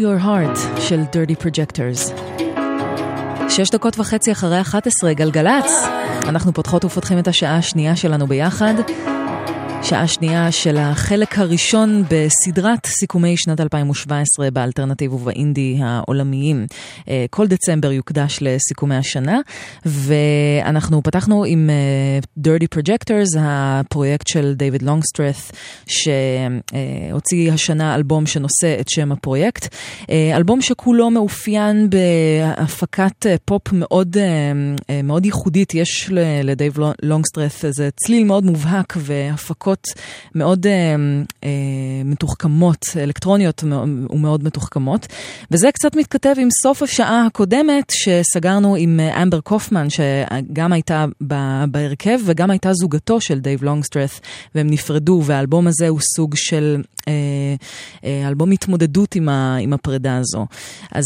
[0.00, 2.20] Your Heart של Dirty Projectors.
[3.48, 5.72] שש דקות וחצי אחרי 11, גלגלצ.
[6.28, 8.74] אנחנו פותחות ופותחים את השעה השנייה שלנו ביחד.
[9.82, 16.66] שעה שנייה של החלק הראשון בסדרת סיכומי שנת 2017 באלטרנטיב ובאינדי העולמיים.
[17.08, 19.40] אה, כל דצמבר יוקדש לסיכומי השנה,
[19.86, 25.34] ואנחנו פתחנו עם אה, Dirty Projectors, הפרויקט של דיוויד לונגסטרת,
[25.86, 29.74] שהוציא השנה אלבום שנושא את שם הפרויקט.
[30.10, 34.16] אה, אלבום שכולו מאופיין בהפקת פופ מאוד,
[35.04, 36.10] מאוד ייחודית, יש
[36.44, 39.86] לדייב לונגסטרף איזה צליל מאוד מובהק והפקות
[40.34, 40.96] מאוד אה,
[42.84, 43.64] סיגריות אלקטרוניות
[44.10, 45.06] ומאוד מתוחכמות.
[45.50, 51.04] וזה קצת מתכתב עם סוף השעה הקודמת שסגרנו עם אה, אמבר קופמן, שגם הייתה
[51.66, 54.20] בהרכב וגם הייתה זוגתו של דייב לונגסטרת',
[54.54, 57.12] והם נפרדו, והאלבום הזה הוא סוג של אה,
[58.04, 59.28] אה, אלבום התמודדות עם,
[59.72, 60.46] הפרידה הזו.
[60.92, 61.04] אז,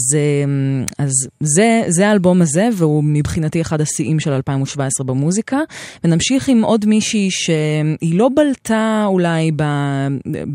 [0.98, 5.58] אז זה, זה האלבום הזה, והוא מבחינתי אחד השיאים של 2017 במוזיקה.
[6.04, 9.50] ונמשיך עם עוד מישהי שהיא לא בלטה אולי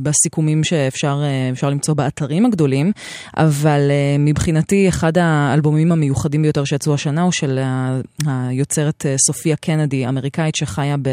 [0.01, 1.08] בסיכומים שאפשר...
[1.09, 2.91] אפשר, אה, אפשר למצוא באתרים הגדולים,
[3.37, 7.59] אבל אה, מבחינתי אחד האלבומים המיוחדים ביותר שיצאו השנה הוא של
[8.25, 11.09] היוצרת אה, סופיה קנדי, אמריקאית שחיה ב,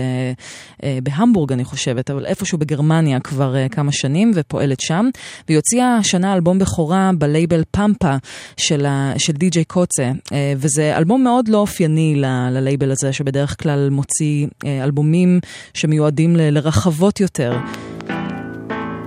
[1.03, 5.09] בהמבורג אני חושבת, אבל איפשהו בגרמניה כבר כמה שנים ופועלת שם,
[5.49, 8.17] והיא הוציאה השנה אלבום בכורה בלייבל פמפה
[8.57, 10.11] של, ה, של די.ג'יי קוצה,
[10.57, 14.47] וזה אלבום מאוד לא אופייני ל, ללייבל הזה, שבדרך כלל מוציא
[14.83, 15.41] אלבומים
[15.75, 17.57] שמיועדים ל, לרחבות יותר.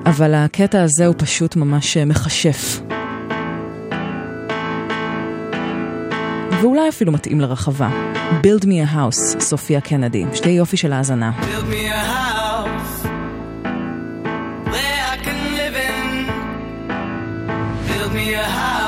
[0.10, 2.82] אבל הקטע הזה הוא פשוט ממש אה, מכשף.
[6.62, 7.90] ואולי אפילו מתאים לרחבה.
[8.42, 10.26] Build me a house, סופיה קנדי.
[10.34, 11.32] שתי יופי של האזנה.
[11.42, 13.06] Build me a house.
[14.66, 16.28] Where I can live in.
[17.88, 18.79] Build me a house.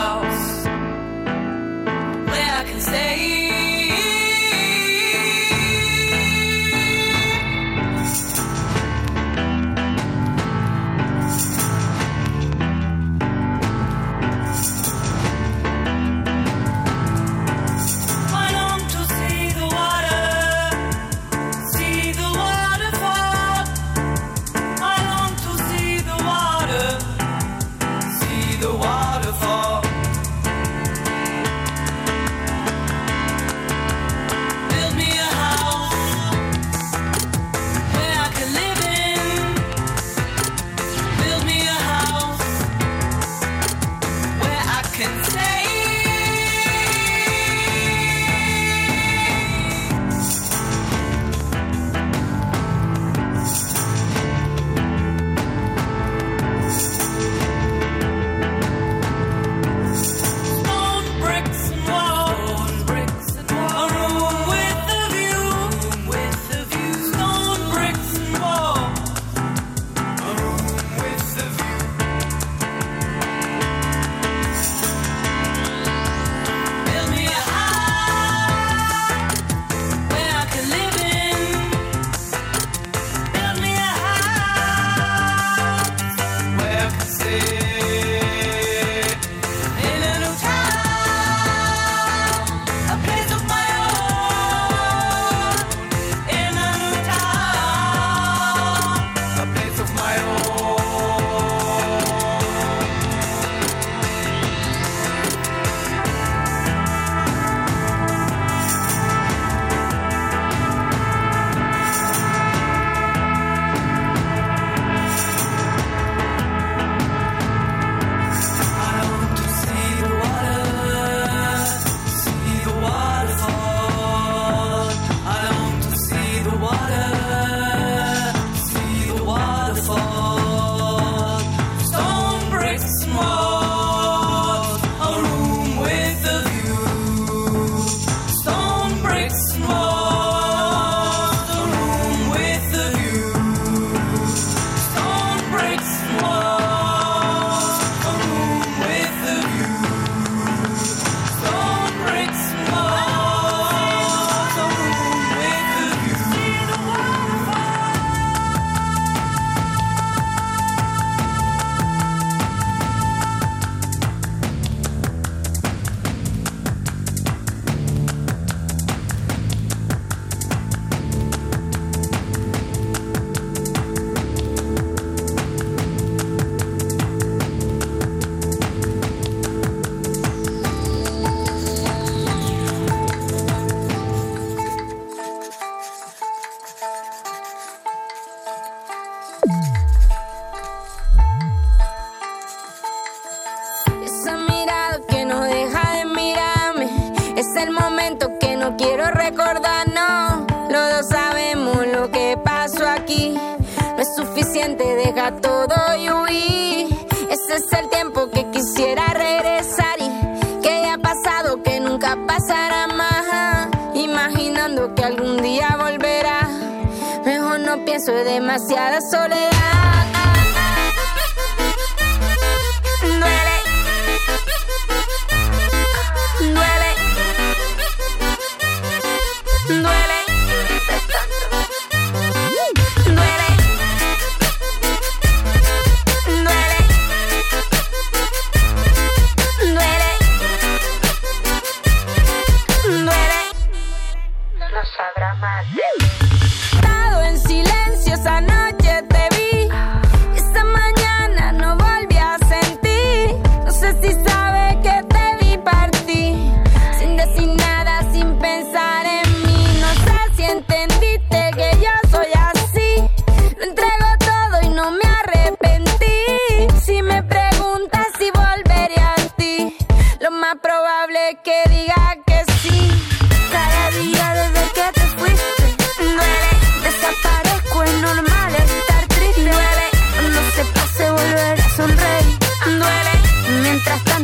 [218.12, 219.41] Demasiada soledad.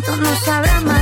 [0.02, 0.97] tanto no sabrá.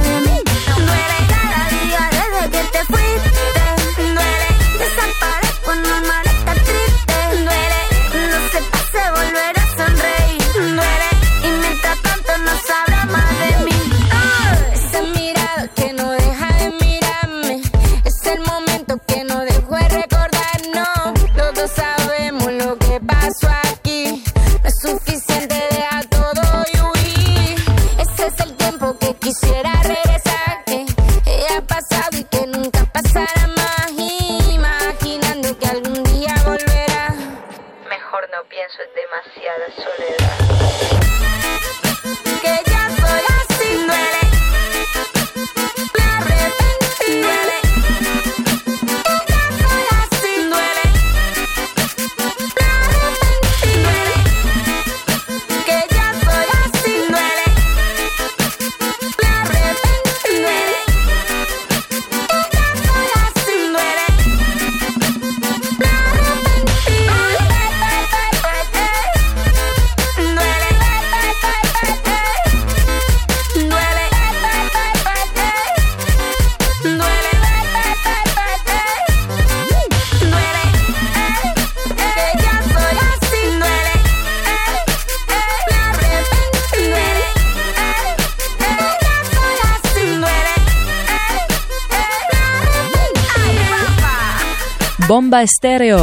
[95.46, 95.98] Bomba Estéreo.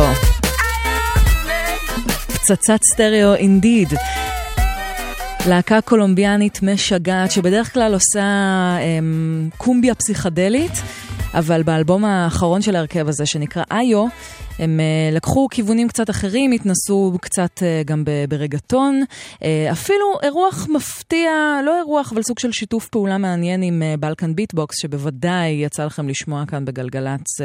[2.34, 3.88] פצצת סטריאו indeed.
[5.48, 8.26] להקה קולומביאנית משגעת שבדרך כלל עושה
[8.80, 10.72] אמ, קומביה פסיכדלית,
[11.34, 14.06] אבל באלבום האחרון של ההרכב הזה שנקרא איו,
[14.58, 19.02] הם אה, לקחו כיוונים קצת אחרים, התנסו קצת אה, גם ברגטון,
[19.34, 21.30] אה, אפילו אירוח מפתיע,
[21.66, 26.08] לא אירוח, אבל סוג של שיתוף פעולה מעניין עם Balkan Beat Box, שבוודאי יצא לכם
[26.08, 27.40] לשמוע כאן בגלגלצ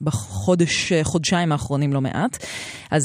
[0.00, 2.44] בחודש, חודשיים האחרונים לא מעט.
[2.90, 3.02] אז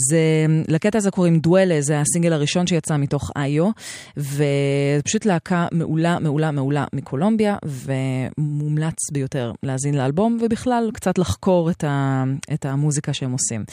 [0.67, 3.69] לקטע הזה קוראים דואלה, זה הסינגל הראשון שיצא מתוך איו,
[4.17, 11.83] וזה פשוט להקה מעולה, מעולה, מעולה מקולומביה, ומומלץ ביותר להאזין לאלבום, ובכלל קצת לחקור את,
[11.83, 12.23] ה,
[12.53, 13.63] את המוזיקה שהם עושים.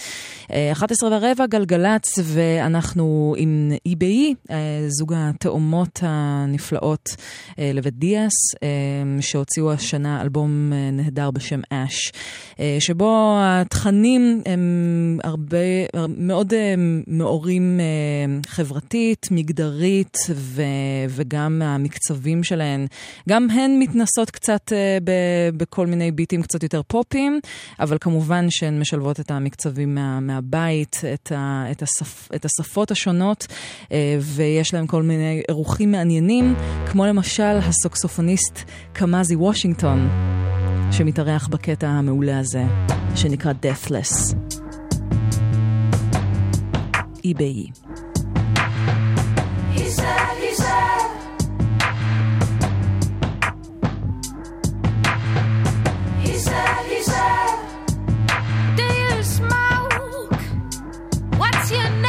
[0.52, 4.56] אה, 11 ורבע, גלגלצ, ואנחנו עם EBE, אה,
[4.88, 7.16] זוג התאומות הנפלאות
[7.58, 8.32] אה, לבית דיאס,
[8.62, 8.68] אה,
[9.20, 12.12] שהוציאו השנה אלבום אה, נהדר בשם אש,
[12.60, 15.58] אה, שבו התכנים הם הרבה,
[16.08, 16.74] מאוד אה,
[17.06, 20.62] מעורים אה, חברתית, מגדרית, ו,
[21.08, 22.86] וגם המקצבים שלהן,
[23.28, 25.10] גם הן מתנסות קצת אה, ב,
[25.56, 27.40] בכל מיני ביטים קצת יותר פופיים,
[27.80, 33.46] אבל כמובן שהן משלבות את המקצבים מה, מהבית, את, ה, את, השפ, את השפות השונות,
[33.92, 36.54] אה, ויש להם כל מיני אירוחים מעניינים,
[36.90, 38.58] כמו למשל הסוקסופוניסט
[38.92, 40.08] קמאזי וושינגטון,
[40.90, 42.64] שמתארח בקטע המעולה הזה,
[43.14, 44.34] שנקרא Deathless.
[47.22, 47.72] He said,
[49.72, 50.21] he said.
[61.72, 62.01] siento.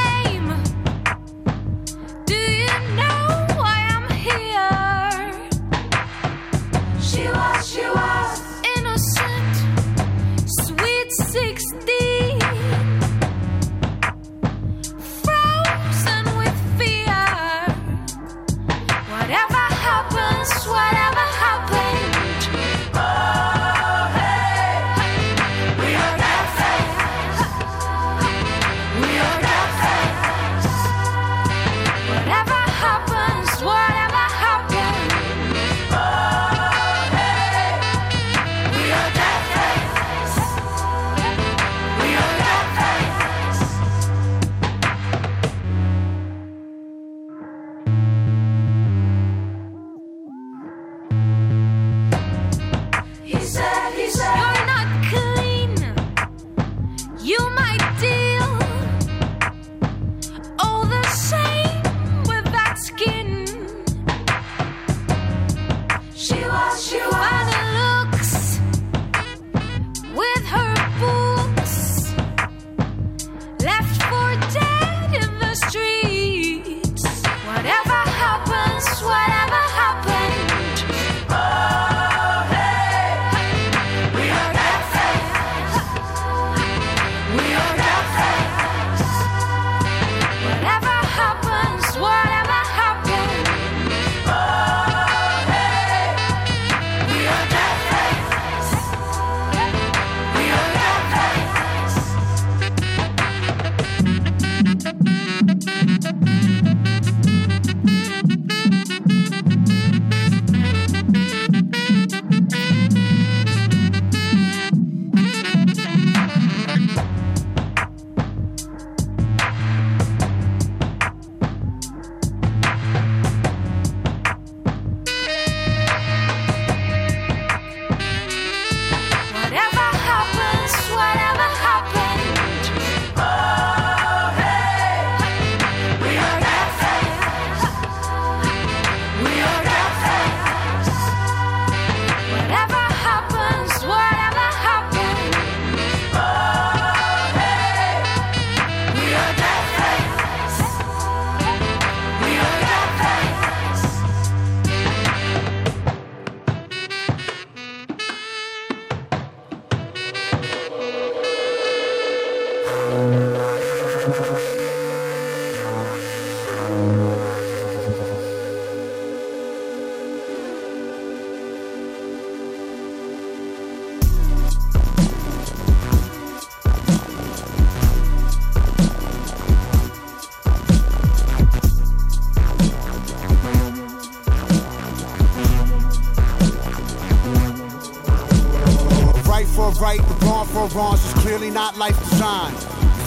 [191.33, 192.53] Clearly not life design.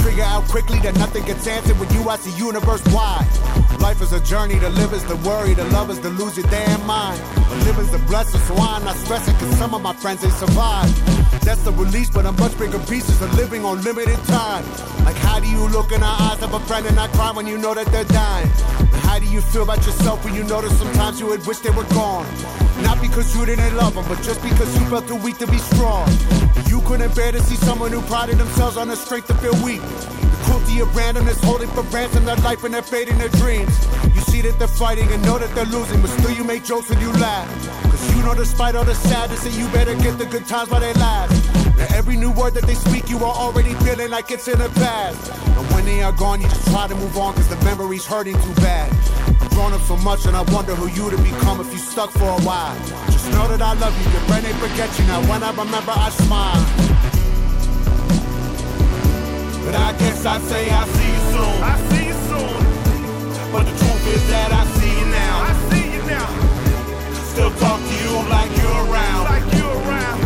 [0.02, 3.24] Figure out quickly that nothing gets answered with you as the universe wide.
[3.78, 6.48] Life is a journey, to live is the worry, to love is to lose your
[6.50, 7.22] damn mind.
[7.36, 10.30] But live is the blessing, so I'm not stressing, cause some of my friends they
[10.30, 10.90] survive.
[11.42, 14.64] That's the release, but a much bigger pieces of living on limited time.
[15.04, 17.46] Like how do you look in the eyes of a friend and not cry when
[17.46, 18.50] you know that they're dying?
[18.80, 21.70] And how do you feel about yourself when you notice sometimes you would wish they
[21.70, 22.26] were gone?
[22.82, 25.58] Not because you didn't love them, but just because you felt too weak to be
[25.58, 26.08] strong.
[26.86, 29.80] Couldn't bear to see someone who prided themselves on the strength to feel weak.
[29.80, 33.74] The cruelty of randomness holding for ransom their life and their fate and their dreams.
[34.14, 36.88] You see that they're fighting and know that they're losing, but still you make jokes
[36.90, 37.48] and you laugh.
[37.82, 40.80] Cause you know despite all the sadness that you better get the good times while
[40.80, 41.34] they last.
[41.76, 44.68] Now every new word that they speak, you are already feeling like it's in the
[44.68, 45.32] past.
[45.44, 48.40] And when they are gone, you just try to move on cause the memory's hurting
[48.40, 49.25] too bad.
[49.56, 52.28] Grown up so much and I wonder who you to become if you stuck for
[52.28, 52.76] a while.
[53.08, 55.24] Just know that I love you, your brain ain't forget you now.
[55.32, 56.60] When I remember, I smile.
[59.64, 61.56] But I guess I'd say I'll see you soon.
[61.64, 62.52] I see you soon.
[63.48, 65.48] But the truth is that I see you now.
[65.48, 66.28] I see you now.
[67.32, 69.24] Still talk to you like you're around.
[69.24, 70.20] Like you're around.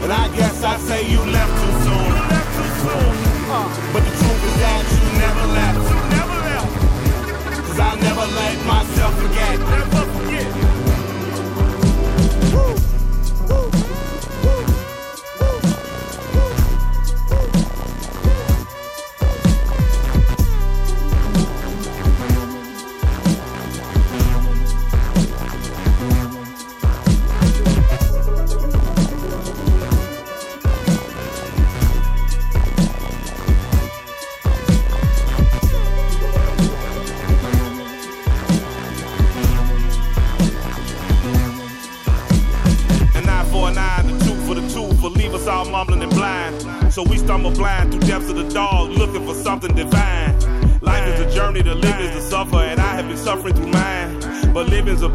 [0.00, 1.81] But I guess I'd say you left too
[3.52, 5.76] But the truth is that you never left.
[5.90, 7.66] You never left.
[7.66, 10.01] Cause I'll never let myself forget.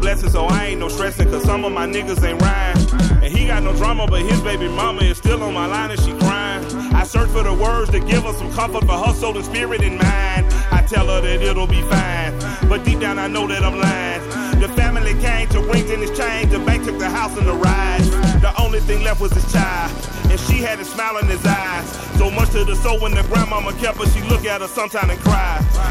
[0.00, 3.22] Blessing, so I ain't no stressing, cause some of my niggas ain't rhyme.
[3.22, 6.00] And he got no drama, but his baby mama is still on my line and
[6.00, 6.64] she crying.
[6.94, 9.82] I search for the words to give her some comfort for her soul and spirit
[9.82, 10.52] and mind.
[10.70, 12.38] I tell her that it'll be fine,
[12.68, 14.60] but deep down I know that I'm lying.
[14.60, 17.54] The family came to rings in his chain, the bank took the house and the
[17.54, 18.02] ride.
[18.40, 19.92] The only thing left was his child,
[20.30, 21.88] and she had a smile in his eyes.
[22.18, 25.10] So much to the soul when the grandmama kept her, she look at her sometime
[25.10, 25.47] and cry.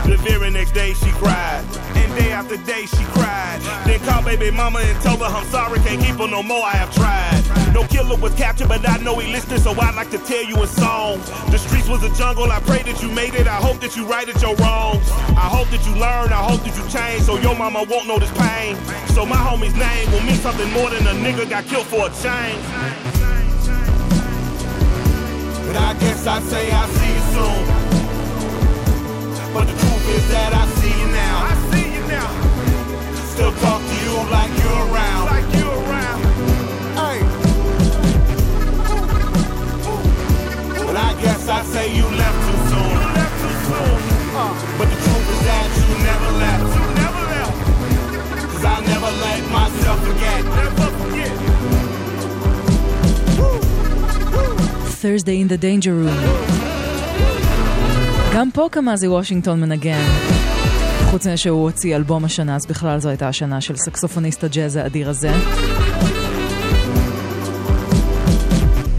[0.07, 1.65] The very next day she cried,
[1.95, 3.59] and day after day she cried.
[3.85, 6.77] Then called baby mama and told her I'm sorry, can't keep her no more, I
[6.79, 7.43] have tried.
[7.73, 10.55] No killer was captured, but I know he listening, so I'd like to tell you
[10.61, 11.19] in song.
[11.51, 14.05] The streets was a jungle, I pray that you made it, I hope that you
[14.05, 15.11] righted your wrongs.
[15.35, 18.17] I hope that you learn, I hope that you change, so your mama won't know
[18.17, 18.77] this pain.
[19.11, 22.11] So my homie's name will mean something more than a nigga got killed for a
[22.23, 22.63] change.
[25.67, 27.76] But I guess I'd say I'll see you soon.
[29.53, 31.35] But the truth is that I see you now.
[31.51, 32.29] I see you now.
[33.33, 35.25] Still talk to you like you're around.
[35.33, 36.19] Like you're around.
[36.99, 37.19] Hey.
[40.85, 42.91] But I guess I'd say you left too soon.
[42.91, 43.97] You left too soon.
[44.77, 46.67] But the truth is that you never left.
[46.77, 47.57] You never left.
[48.51, 50.43] Cause I'll never let myself forget.
[50.45, 51.33] Never forget.
[55.01, 56.76] Thursday in the Danger Room.
[58.35, 60.03] גם פה קמאזי וושינגטון מנגן.
[61.05, 65.09] חוץ מזה שהוא הוציא אלבום השנה, אז בכלל זו הייתה השנה של סקסופוניסט הג'אז האדיר
[65.09, 65.31] הזה.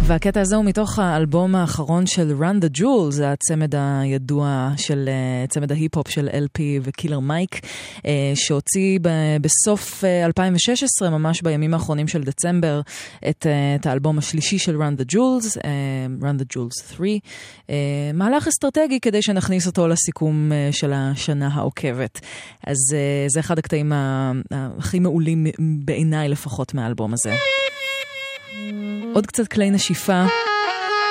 [0.09, 5.47] והקטע הזה הוא מתוך האלבום האחרון של Run the Jewels, זה הצמד הידוע של, אה,
[5.47, 7.61] צמד ההיפ-הופ של El-P וקילר מייק,
[8.07, 8.99] אה, שהוציא
[9.41, 12.81] בסוף אה, 2016, ממש בימים האחרונים של דצמבר,
[13.29, 17.21] את, אה, את האלבום השלישי של Run the Jewels, אה, Run the Jewels 3.
[17.71, 17.77] אה,
[18.15, 22.21] מהלך אסטרטגי כדי שנכניס אותו לסיכום אה, של השנה העוקבת.
[22.67, 23.93] אז אה, זה אחד הקטעים
[24.51, 25.47] הכי מעולים
[25.85, 27.31] בעיניי לפחות מהאלבום הזה.
[29.19, 30.25] עוד קצת כלי נשיפה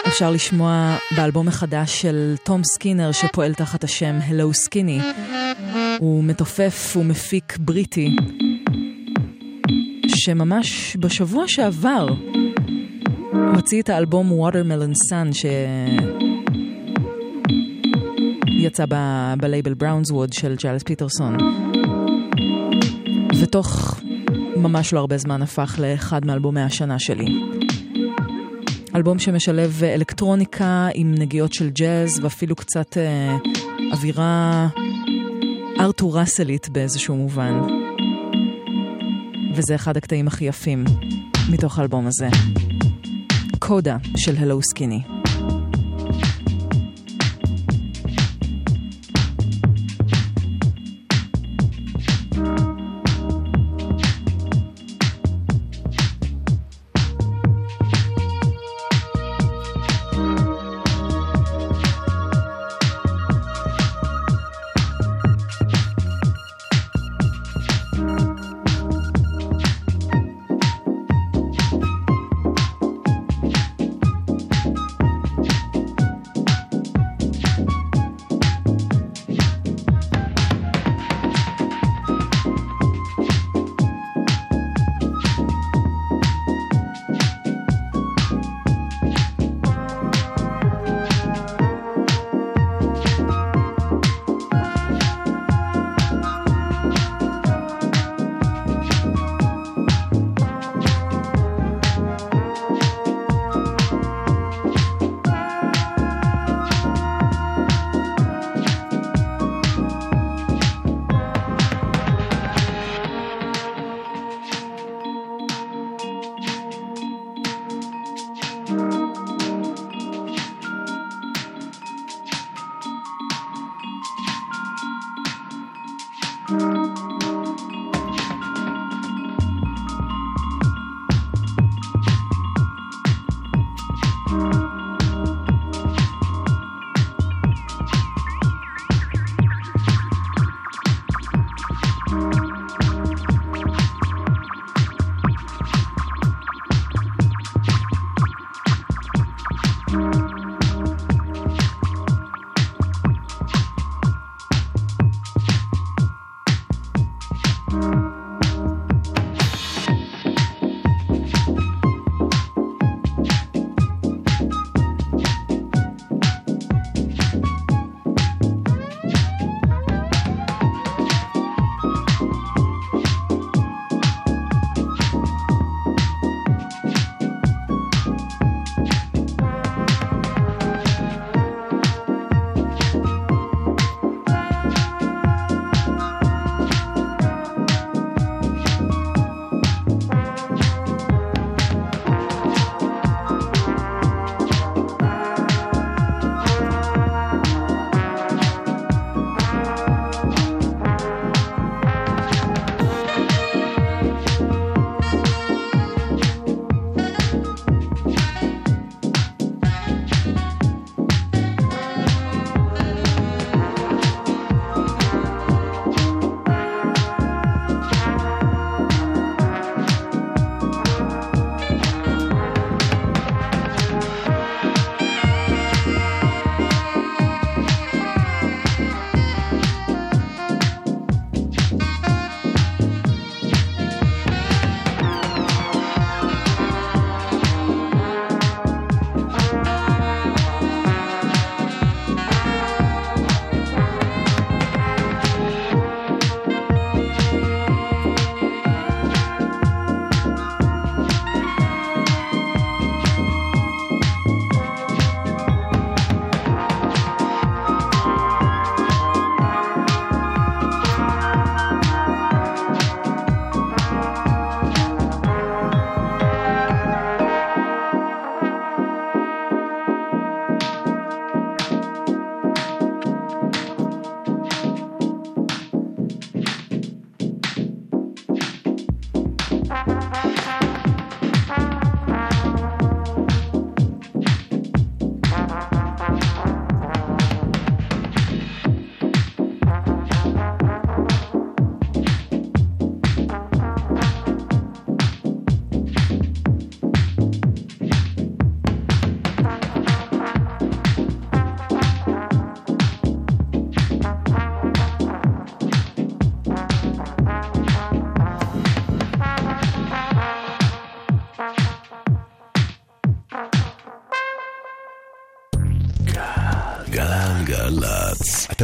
[0.08, 5.04] אפשר לשמוע באלבום החדש של תום סקינר שפועל תחת השם Hello Skinny.
[6.00, 8.16] הוא מתופף ומפיק בריטי
[10.08, 12.08] שממש בשבוע שעבר
[13.56, 15.34] הוציא את האלבום Watermelon Sun
[18.60, 21.38] שיצא ב- בלייבל בראונסווד של ג'אלס פיטרסון.
[23.42, 24.00] ותוך
[24.56, 27.26] ממש לא הרבה זמן הפך לאחד מאלבומי השנה שלי.
[28.98, 33.38] אלבום שמשלב אה, אלקטרוניקה עם נגיעות של ג'אז ואפילו קצת אה,
[33.92, 34.68] אווירה
[35.80, 37.62] ארתור ראסלית באיזשהו מובן.
[39.56, 40.86] וזה אחד הקטעים הכי יפים.
[41.50, 42.28] מתוך האלבום הזה.
[43.60, 45.17] קודה של הלו סקיני.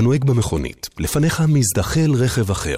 [0.04, 2.78] נוהג במכונית, לפניך מזדחל רכב אחר.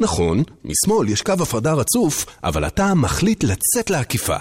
[0.00, 4.36] נכון, משמאל יש קו הפרדה רצוף, אבל אתה מחליט לצאת לעקיפה.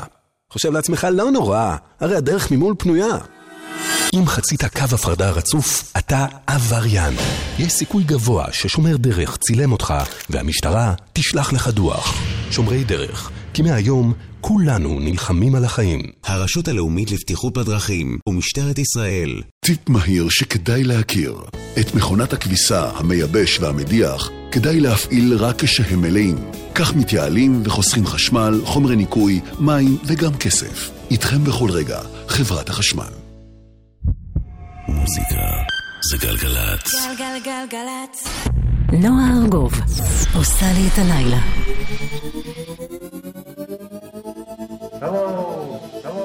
[0.51, 3.17] חושב לעצמך, לא נורא, הרי הדרך ממול פנויה.
[4.13, 7.13] אם חצית קו הפרדה רצוף, אתה עבריין.
[7.59, 9.93] יש סיכוי גבוה ששומר דרך צילם אותך,
[10.29, 12.13] והמשטרה תשלח לך דוח.
[12.51, 16.01] שומרי דרך, כי מהיום כולנו נלחמים על החיים.
[16.23, 19.41] הרשות הלאומית לבטיחות בדרכים ומשטרת ישראל.
[19.65, 21.37] טיפ מהיר שכדאי להכיר.
[21.79, 26.35] את מכונת הכביסה, המייבש והמדיח כדאי להפעיל רק כשהם מלאים.
[26.75, 30.91] כך מתייעלים וחוסכים חשמל, חומרי ניקוי, מים וגם כסף.
[31.11, 33.11] איתכם בכל רגע, חברת החשמל.
[34.87, 35.41] מוזיקה
[36.11, 36.93] זה גלגלצ.
[37.17, 38.27] גלגלגלגלצ.
[38.93, 39.73] נועה ארגוב
[40.35, 41.39] עושה לי את הלילה.
[45.01, 46.21] どうもどうも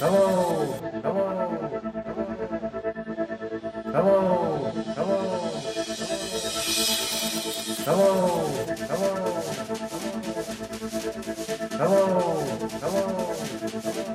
[0.00, 1.28] どうもどうも
[3.92, 4.58] どうも
[13.84, 14.07] ど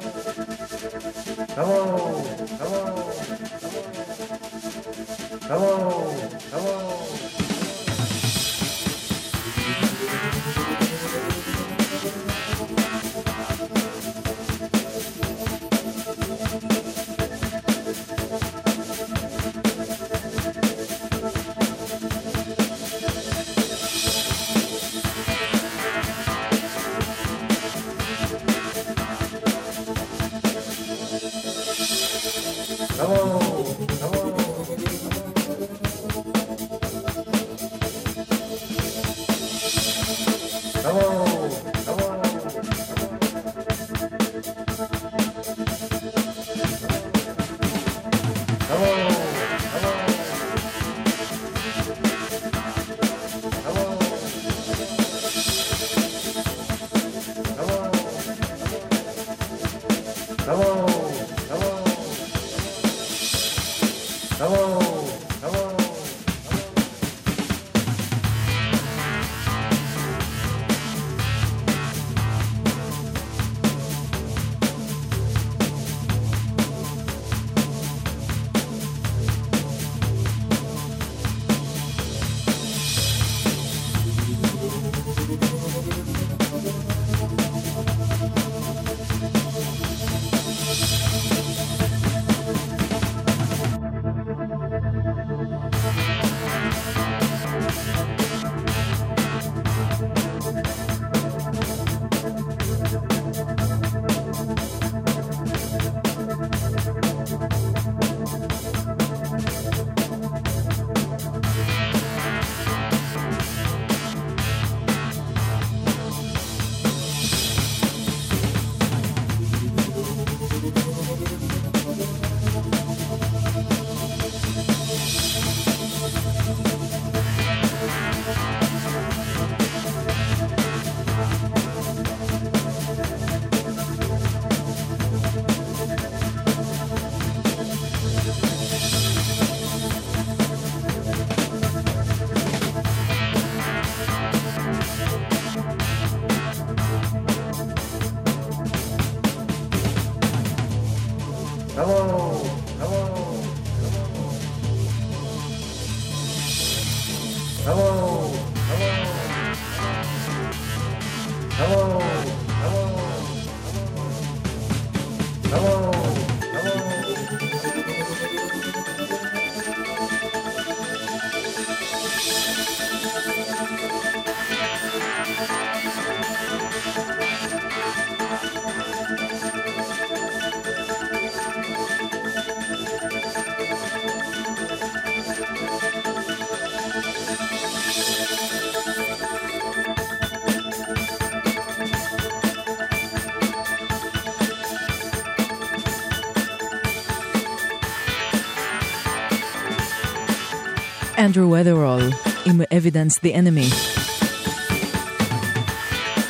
[201.38, 202.10] אנדרו ות'רול
[202.45, 203.76] עם Evidence the Enemy.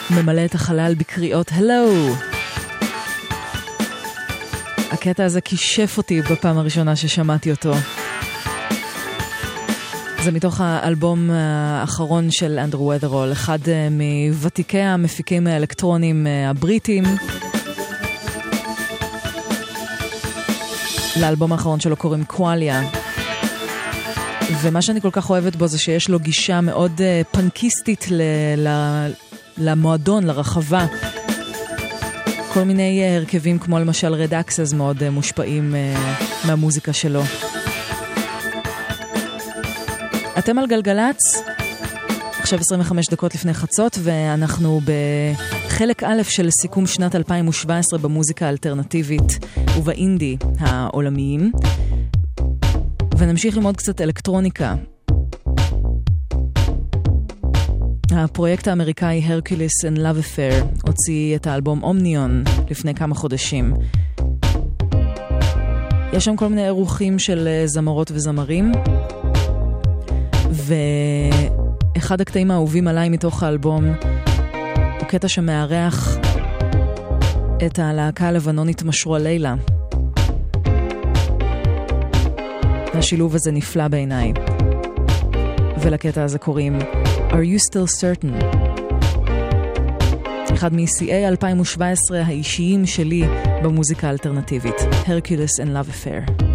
[0.10, 2.14] ממלא את החלל בקריאות הלו.
[4.92, 7.74] הקטע הזה כישף אותי בפעם הראשונה ששמעתי אותו.
[10.24, 17.04] זה מתוך האלבום האחרון של אנדרו ות'רול, אחד אה, מוותיקי המפיקים האלקטרונים אה, הבריטים.
[21.22, 22.82] לאלבום האחרון שלו קוראים קואליה.
[24.62, 28.22] ומה שאני כל כך אוהבת בו זה שיש לו גישה מאוד uh, פנקיסטית ל-
[28.68, 29.12] ל-
[29.58, 30.86] למועדון, לרחבה.
[32.54, 37.24] כל מיני uh, הרכבים כמו למשל רד אקסס מאוד uh, מושפעים uh, מהמוזיקה שלו.
[40.38, 41.44] אתם על גלגלצ?
[42.40, 44.82] עכשיו 25 דקות לפני חצות, ואנחנו
[45.68, 49.46] בחלק א' של סיכום שנת 2017 במוזיקה האלטרנטיבית
[49.78, 51.52] ובאינדי העולמיים.
[53.18, 54.76] ונמשיך עם עוד קצת אלקטרוניקה.
[58.12, 63.74] הפרויקט האמריקאי Hercules and Love Affair הוציא את האלבום אומניון לפני כמה חודשים.
[66.14, 68.72] יש שם כל מיני אירוחים של אה, זמרות וזמרים,
[71.96, 73.86] ואחד הקטעים האהובים עליי מתוך האלבום
[75.00, 76.18] הוא קטע שמארח
[77.66, 79.56] את הלהקה הלבנונית משרוע לילה.
[82.94, 84.34] השילוב הזה נפלא בעיניי.
[85.82, 86.80] ולקטע הזה קוראים
[87.30, 88.46] Are You Still Certain?
[90.54, 93.24] אחד משיאי 2017 האישיים שלי
[93.64, 94.76] במוזיקה האלטרנטיבית,
[95.06, 96.53] Hercules and Love Affair.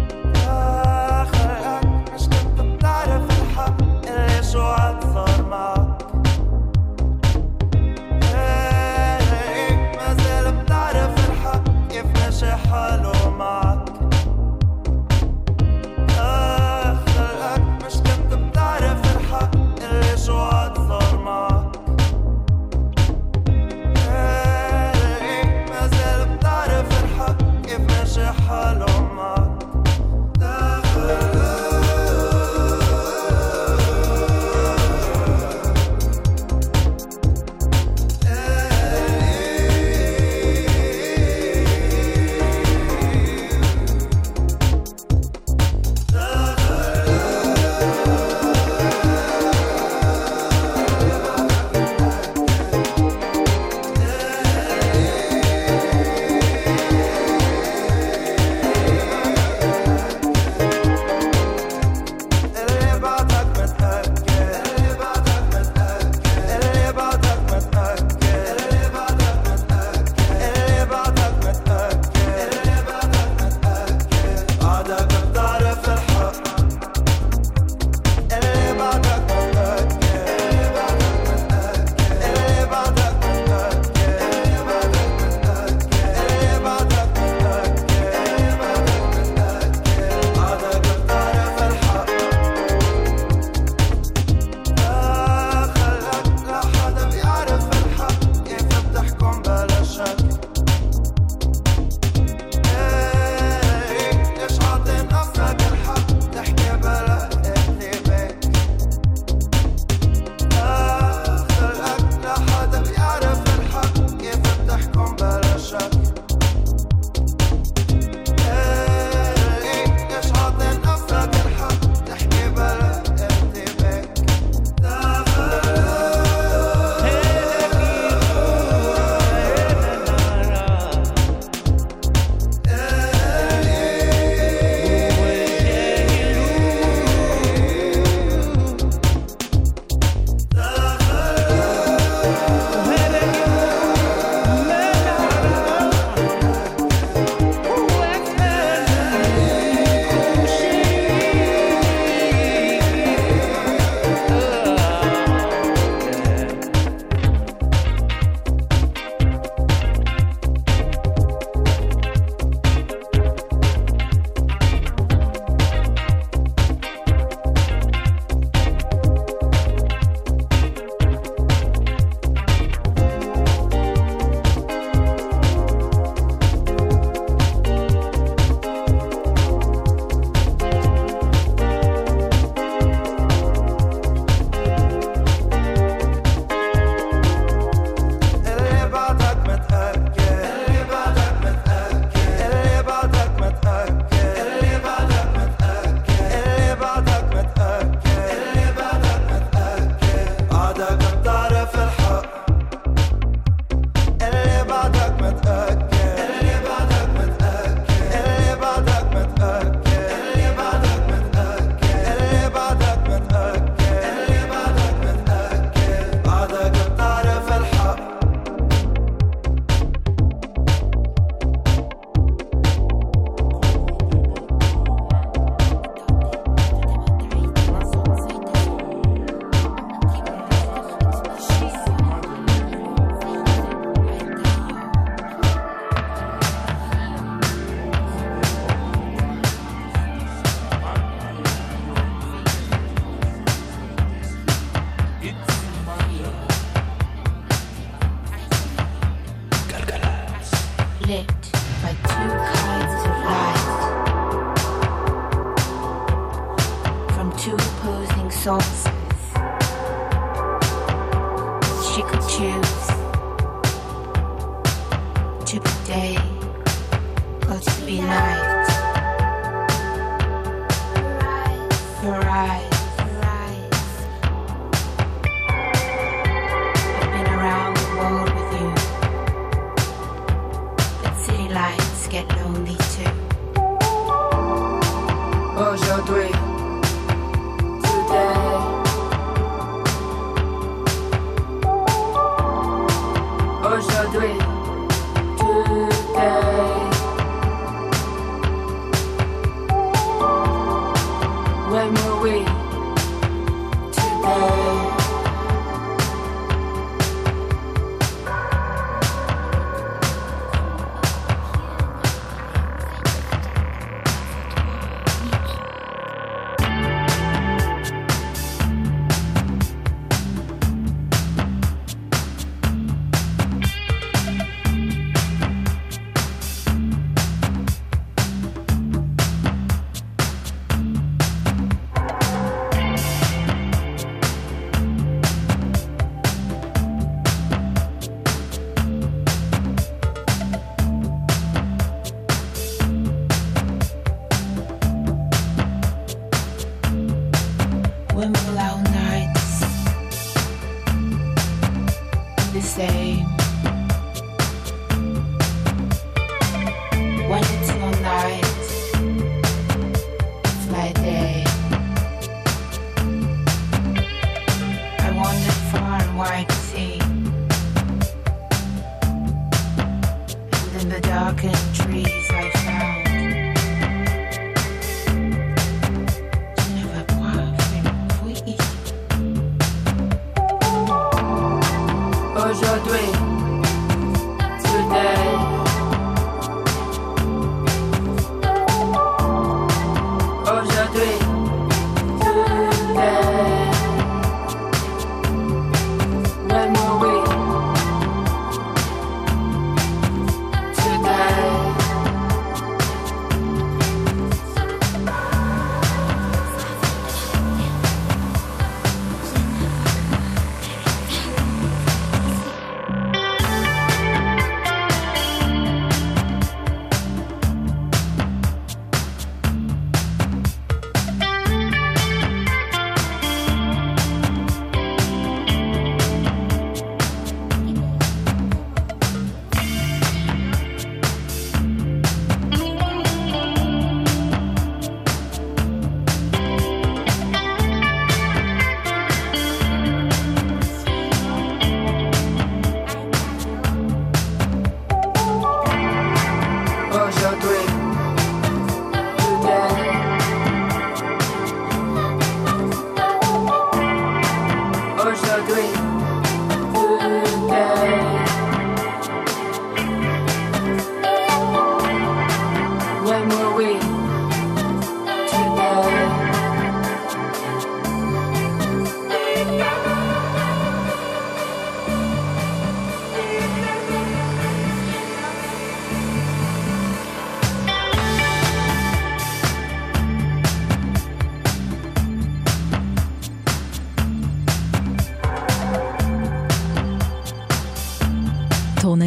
[352.79, 353.18] say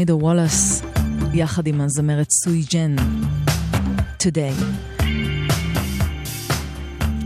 [0.06, 0.82] Tornado Wallace,
[1.34, 2.96] יחד עם הזמרת Sui Zhen,
[4.22, 4.64] Today.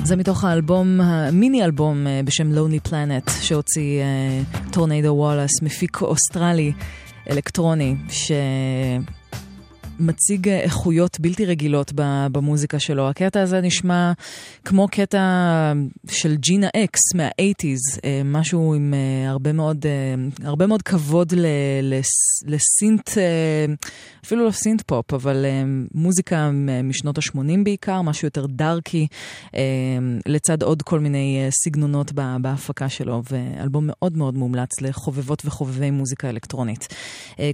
[0.05, 6.73] זה מתוך האלבום, המיני אלבום אה, בשם Lonely Planet, שהוציא אה, Tornado Wallace, מפיק אוסטרלי
[7.31, 8.33] אלקטרוני, ש...
[9.99, 11.93] מציג איכויות בלתי רגילות
[12.33, 13.09] במוזיקה שלו.
[13.09, 14.13] הקטע הזה נשמע
[14.69, 15.73] כמו קטע
[16.11, 21.33] של Gina X מה-80's, אה, משהו עם אה, הרבה מאוד, אה, הרבה מאוד כבוד
[22.47, 23.11] לסינט,
[24.25, 25.47] אפילו לא סינט פופ, אבל
[25.95, 26.51] מוזיקה
[26.85, 29.07] משנות ה-80 בעיקר, משהו יותר דארקי,
[30.27, 36.89] לצד עוד כל מיני סגנונות בהפקה שלו, ואלבום מאוד מאוד מומלץ לחובבות וחובבי מוזיקה אלקטרונית.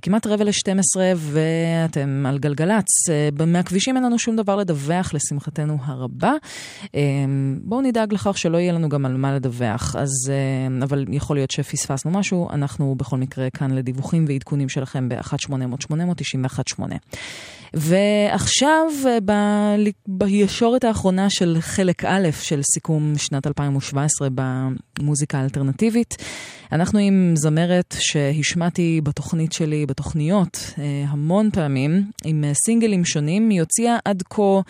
[0.02, 2.86] כמעט רבע ל-12 ואתם על גלגלצ.
[3.46, 6.32] מהכבישים אין לנו שום דבר לדווח, לשמחתנו הרבה.
[7.62, 11.50] בואו נדאג לכך שלא יהיה לנו גם על מה לדווח, אז, אה, אבל יכול להיות
[11.50, 16.82] שפספסנו משהו, אנחנו בכל מקרה כאן לדיווחים ועדכונים שלכם ב-1-800-891-8.
[17.74, 18.86] ועכשיו,
[19.24, 19.76] ב-
[20.06, 26.16] בישורת האחרונה של חלק א' של סיכום שנת 2017 במוזיקה האלטרנטיבית,
[26.72, 33.50] אנחנו עם זמרת שהשמעתי בתוכנית שלי, בתוכניות, אה, המון פעמים, עם אה, סינגלים שונים.
[33.50, 34.60] היא הוציאה עד כה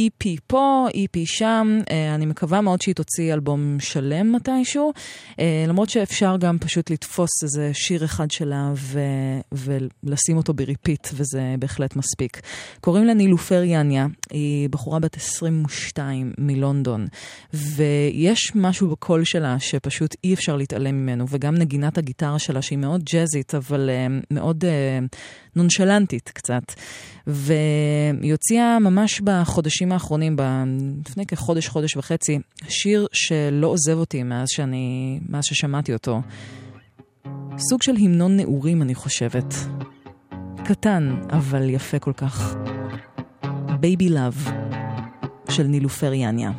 [0.00, 1.78] EP פה, EP שם.
[1.90, 4.92] אה, אני מקווה מאוד שהיא תוציא אלבום שלם מתישהו,
[5.68, 9.00] למרות שאפשר גם פשוט לתפוס איזה שיר אחד שלה ו...
[9.52, 12.40] ולשים אותו ב repeat, וזה בהחלט מספיק.
[12.80, 17.06] קוראים לה נילופר יניה, היא בחורה בת 22 מלונדון,
[17.54, 23.02] ויש משהו בקול שלה שפשוט אי אפשר להתעלם ממנו, וגם נגינת הגיטרה שלה שהיא מאוד
[23.12, 25.16] ג'אזית, אבל אה, מאוד אה,
[25.56, 26.62] נונשלנטית קצת.
[27.26, 30.36] והיא הוציאה ממש בחודשים האחרונים,
[31.06, 32.38] לפני כחודש, חודש וחצי,
[32.68, 36.20] שיר שלא עוזב אותי מאז, שאני, מאז ששמעתי אותו.
[37.58, 39.54] סוג של המנון נעורים, אני חושבת.
[40.64, 42.54] קטן, אבל יפה כל כך.
[43.80, 44.48] Baby Luv
[45.50, 46.50] של נילופר יניה.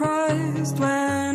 [0.00, 1.29] Surprised when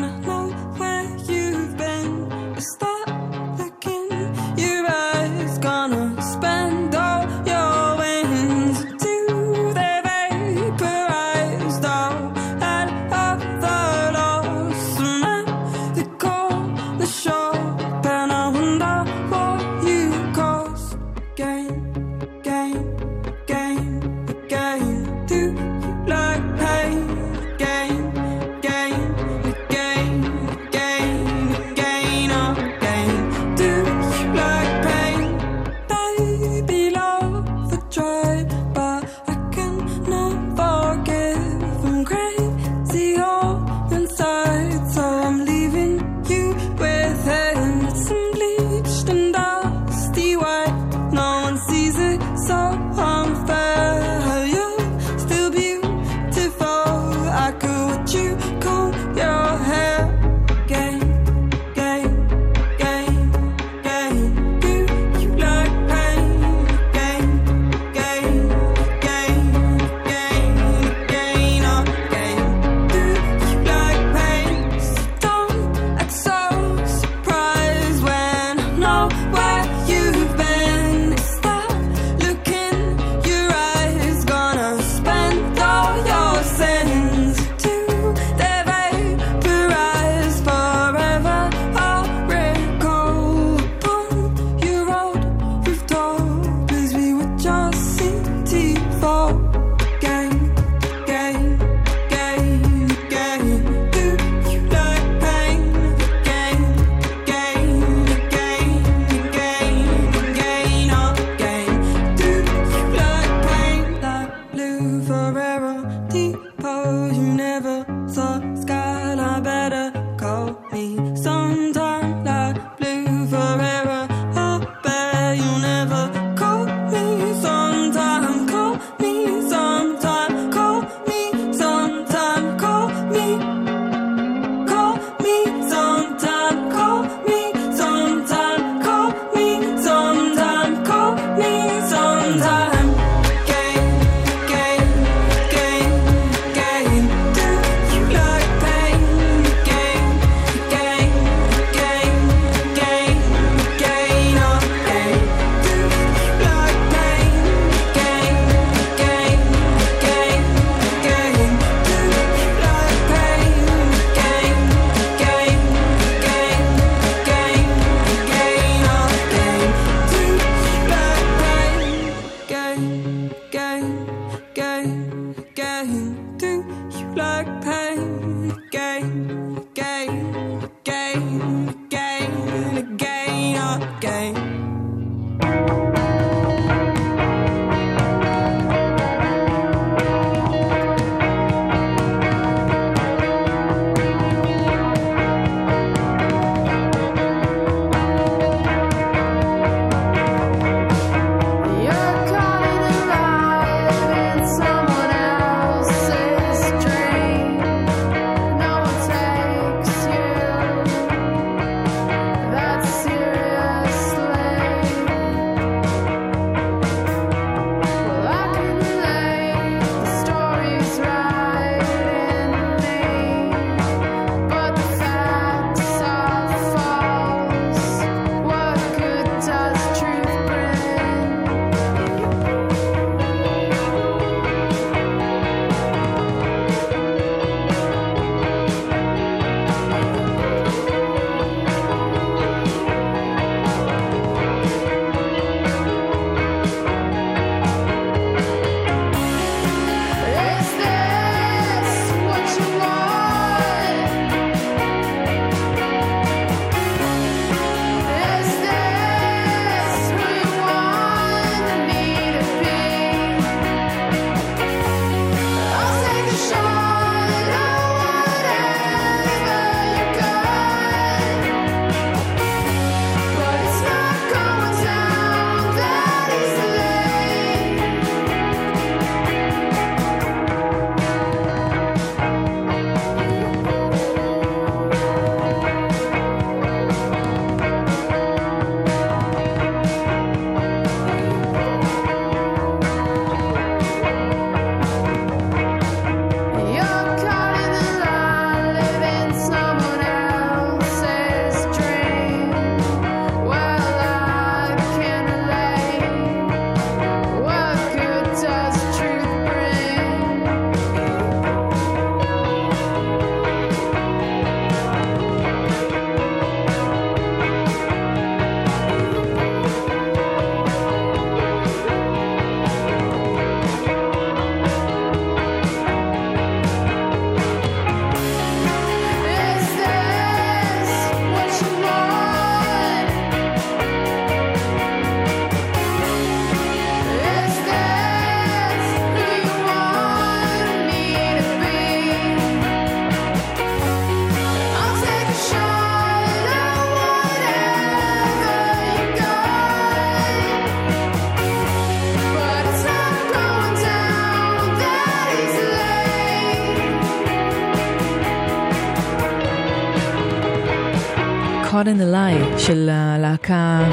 [361.85, 363.89] Caught in a Lie של הלהקה,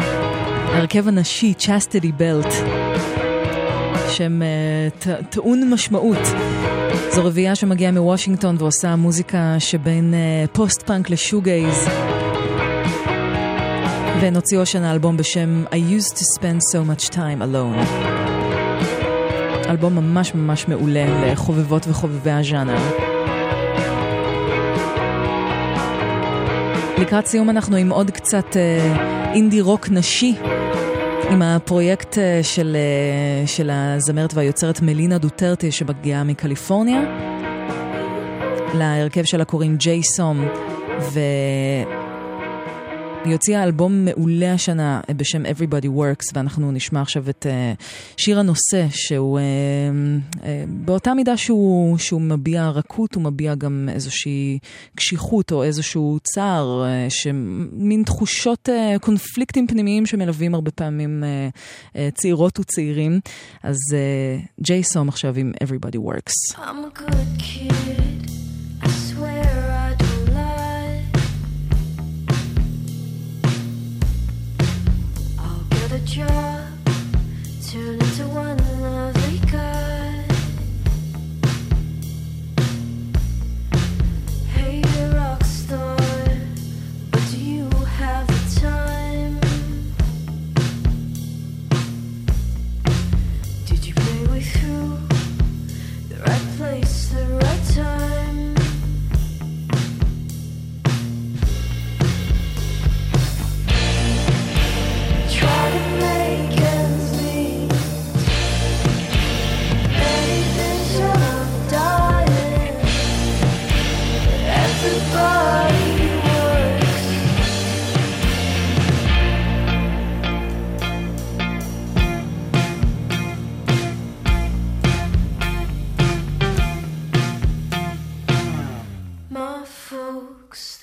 [0.74, 2.52] ההרכב הנשי, Chastity Belt,
[4.09, 6.19] שם אה, טעון משמעות.
[7.10, 11.89] זו רביעייה שמגיעה מוושינגטון ועושה מוזיקה שבין אה, פוסט-פאנק ל shoegaze.
[14.20, 17.86] והן הוציאו השנה אלבום בשם I used to spend so much time alone.
[19.69, 23.11] אלבום ממש ממש מעולה לחובבות וחובבי הז'אנר.
[27.03, 30.35] לקראת סיום אנחנו עם עוד קצת אה, אינדי רוק נשי,
[31.31, 37.01] עם הפרויקט אה, של, אה, של הזמרת והיוצרת מלינה דוטרטי שמגיעה מקליפורניה.
[38.74, 40.49] להרכב שלה קוראים ג'יי סום,
[43.23, 47.73] והיא הוציאה אלבום מעולה השנה אה, בשם Everybody Works, ואנחנו נשמע עכשיו את אה,
[48.16, 49.44] שיר הנושא, שהוא אה,
[50.44, 54.59] אה, באותה מידה שהוא, שהוא מביע רכות, הוא מביע גם איזושהי
[54.94, 61.49] קשיחות או איזשהו צער, אה, שמין תחושות, אה, קונפליקטים פנימיים שמלווים הרבה פעמים אה,
[61.97, 63.20] אה, צעירות וצעירים.
[63.62, 66.57] אז אה, ג'יי סום עכשיו עם Everybody Works.
[66.57, 68.41] I'm a good kid.
[76.16, 76.61] your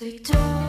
[0.00, 0.59] they don't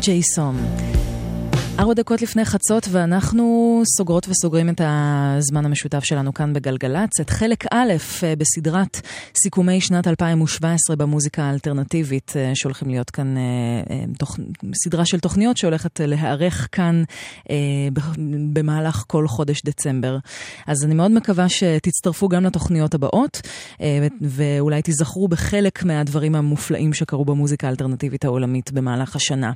[0.00, 0.97] Jason.
[1.88, 7.64] ארבע דקות לפני חצות ואנחנו סוגרות וסוגרים את הזמן המשותף שלנו כאן בגלגלצ, את חלק
[7.72, 7.92] א'
[8.22, 9.00] אה, בסדרת
[9.34, 13.42] סיכומי שנת 2017 במוזיקה האלטרנטיבית אה, שהולכים להיות כאן, אה,
[14.18, 14.38] תוכ...
[14.84, 17.02] סדרה של תוכניות שהולכת להיערך כאן
[18.52, 20.18] במהלך כל חודש דצמבר.
[20.66, 23.40] אז אני מאוד מקווה שתצטרפו גם לתוכניות הבאות
[24.20, 29.52] ואולי תיזכרו בחלק מהדברים המופלאים שקרו במוזיקה האלטרנטיבית העולמית במהלך השנה.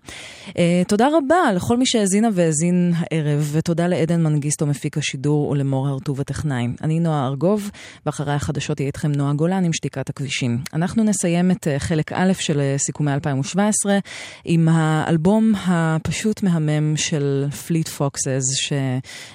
[0.89, 1.87] תודה רבה לכל מי
[2.23, 6.67] שהאזינה והאזין הערב, ותודה לעדן מנגיסטו מפיק השידור ולמור הרטוב הטכנאי.
[6.83, 7.71] אני נועה ארגוב,
[8.07, 10.59] ואחרי החדשות יהיה איתכם נועה גולן עם שתיקת הכבישים.
[10.73, 13.99] אנחנו נסיים את אה, חלק א' של אה, סיכומי 2017
[14.45, 18.43] עם האלבום הפשוט מהמם של פליט פוקסס,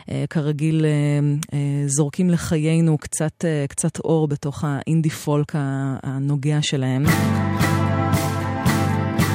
[0.08, 0.86] שכרגיל
[1.88, 5.54] זורקים לחיינו קצת, אה, קצת אור בתוך האינדי פולק
[6.04, 7.06] הנוגע שלהם.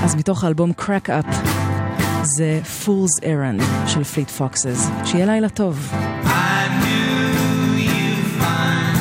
[0.05, 1.62] אז מתוך האלבום Crack Up
[2.25, 4.89] זה Fool's Errand של פליט פוקסס.
[5.05, 5.93] שיהיה לילה טוב.
[5.93, 6.29] I
[6.83, 8.97] knew you'd find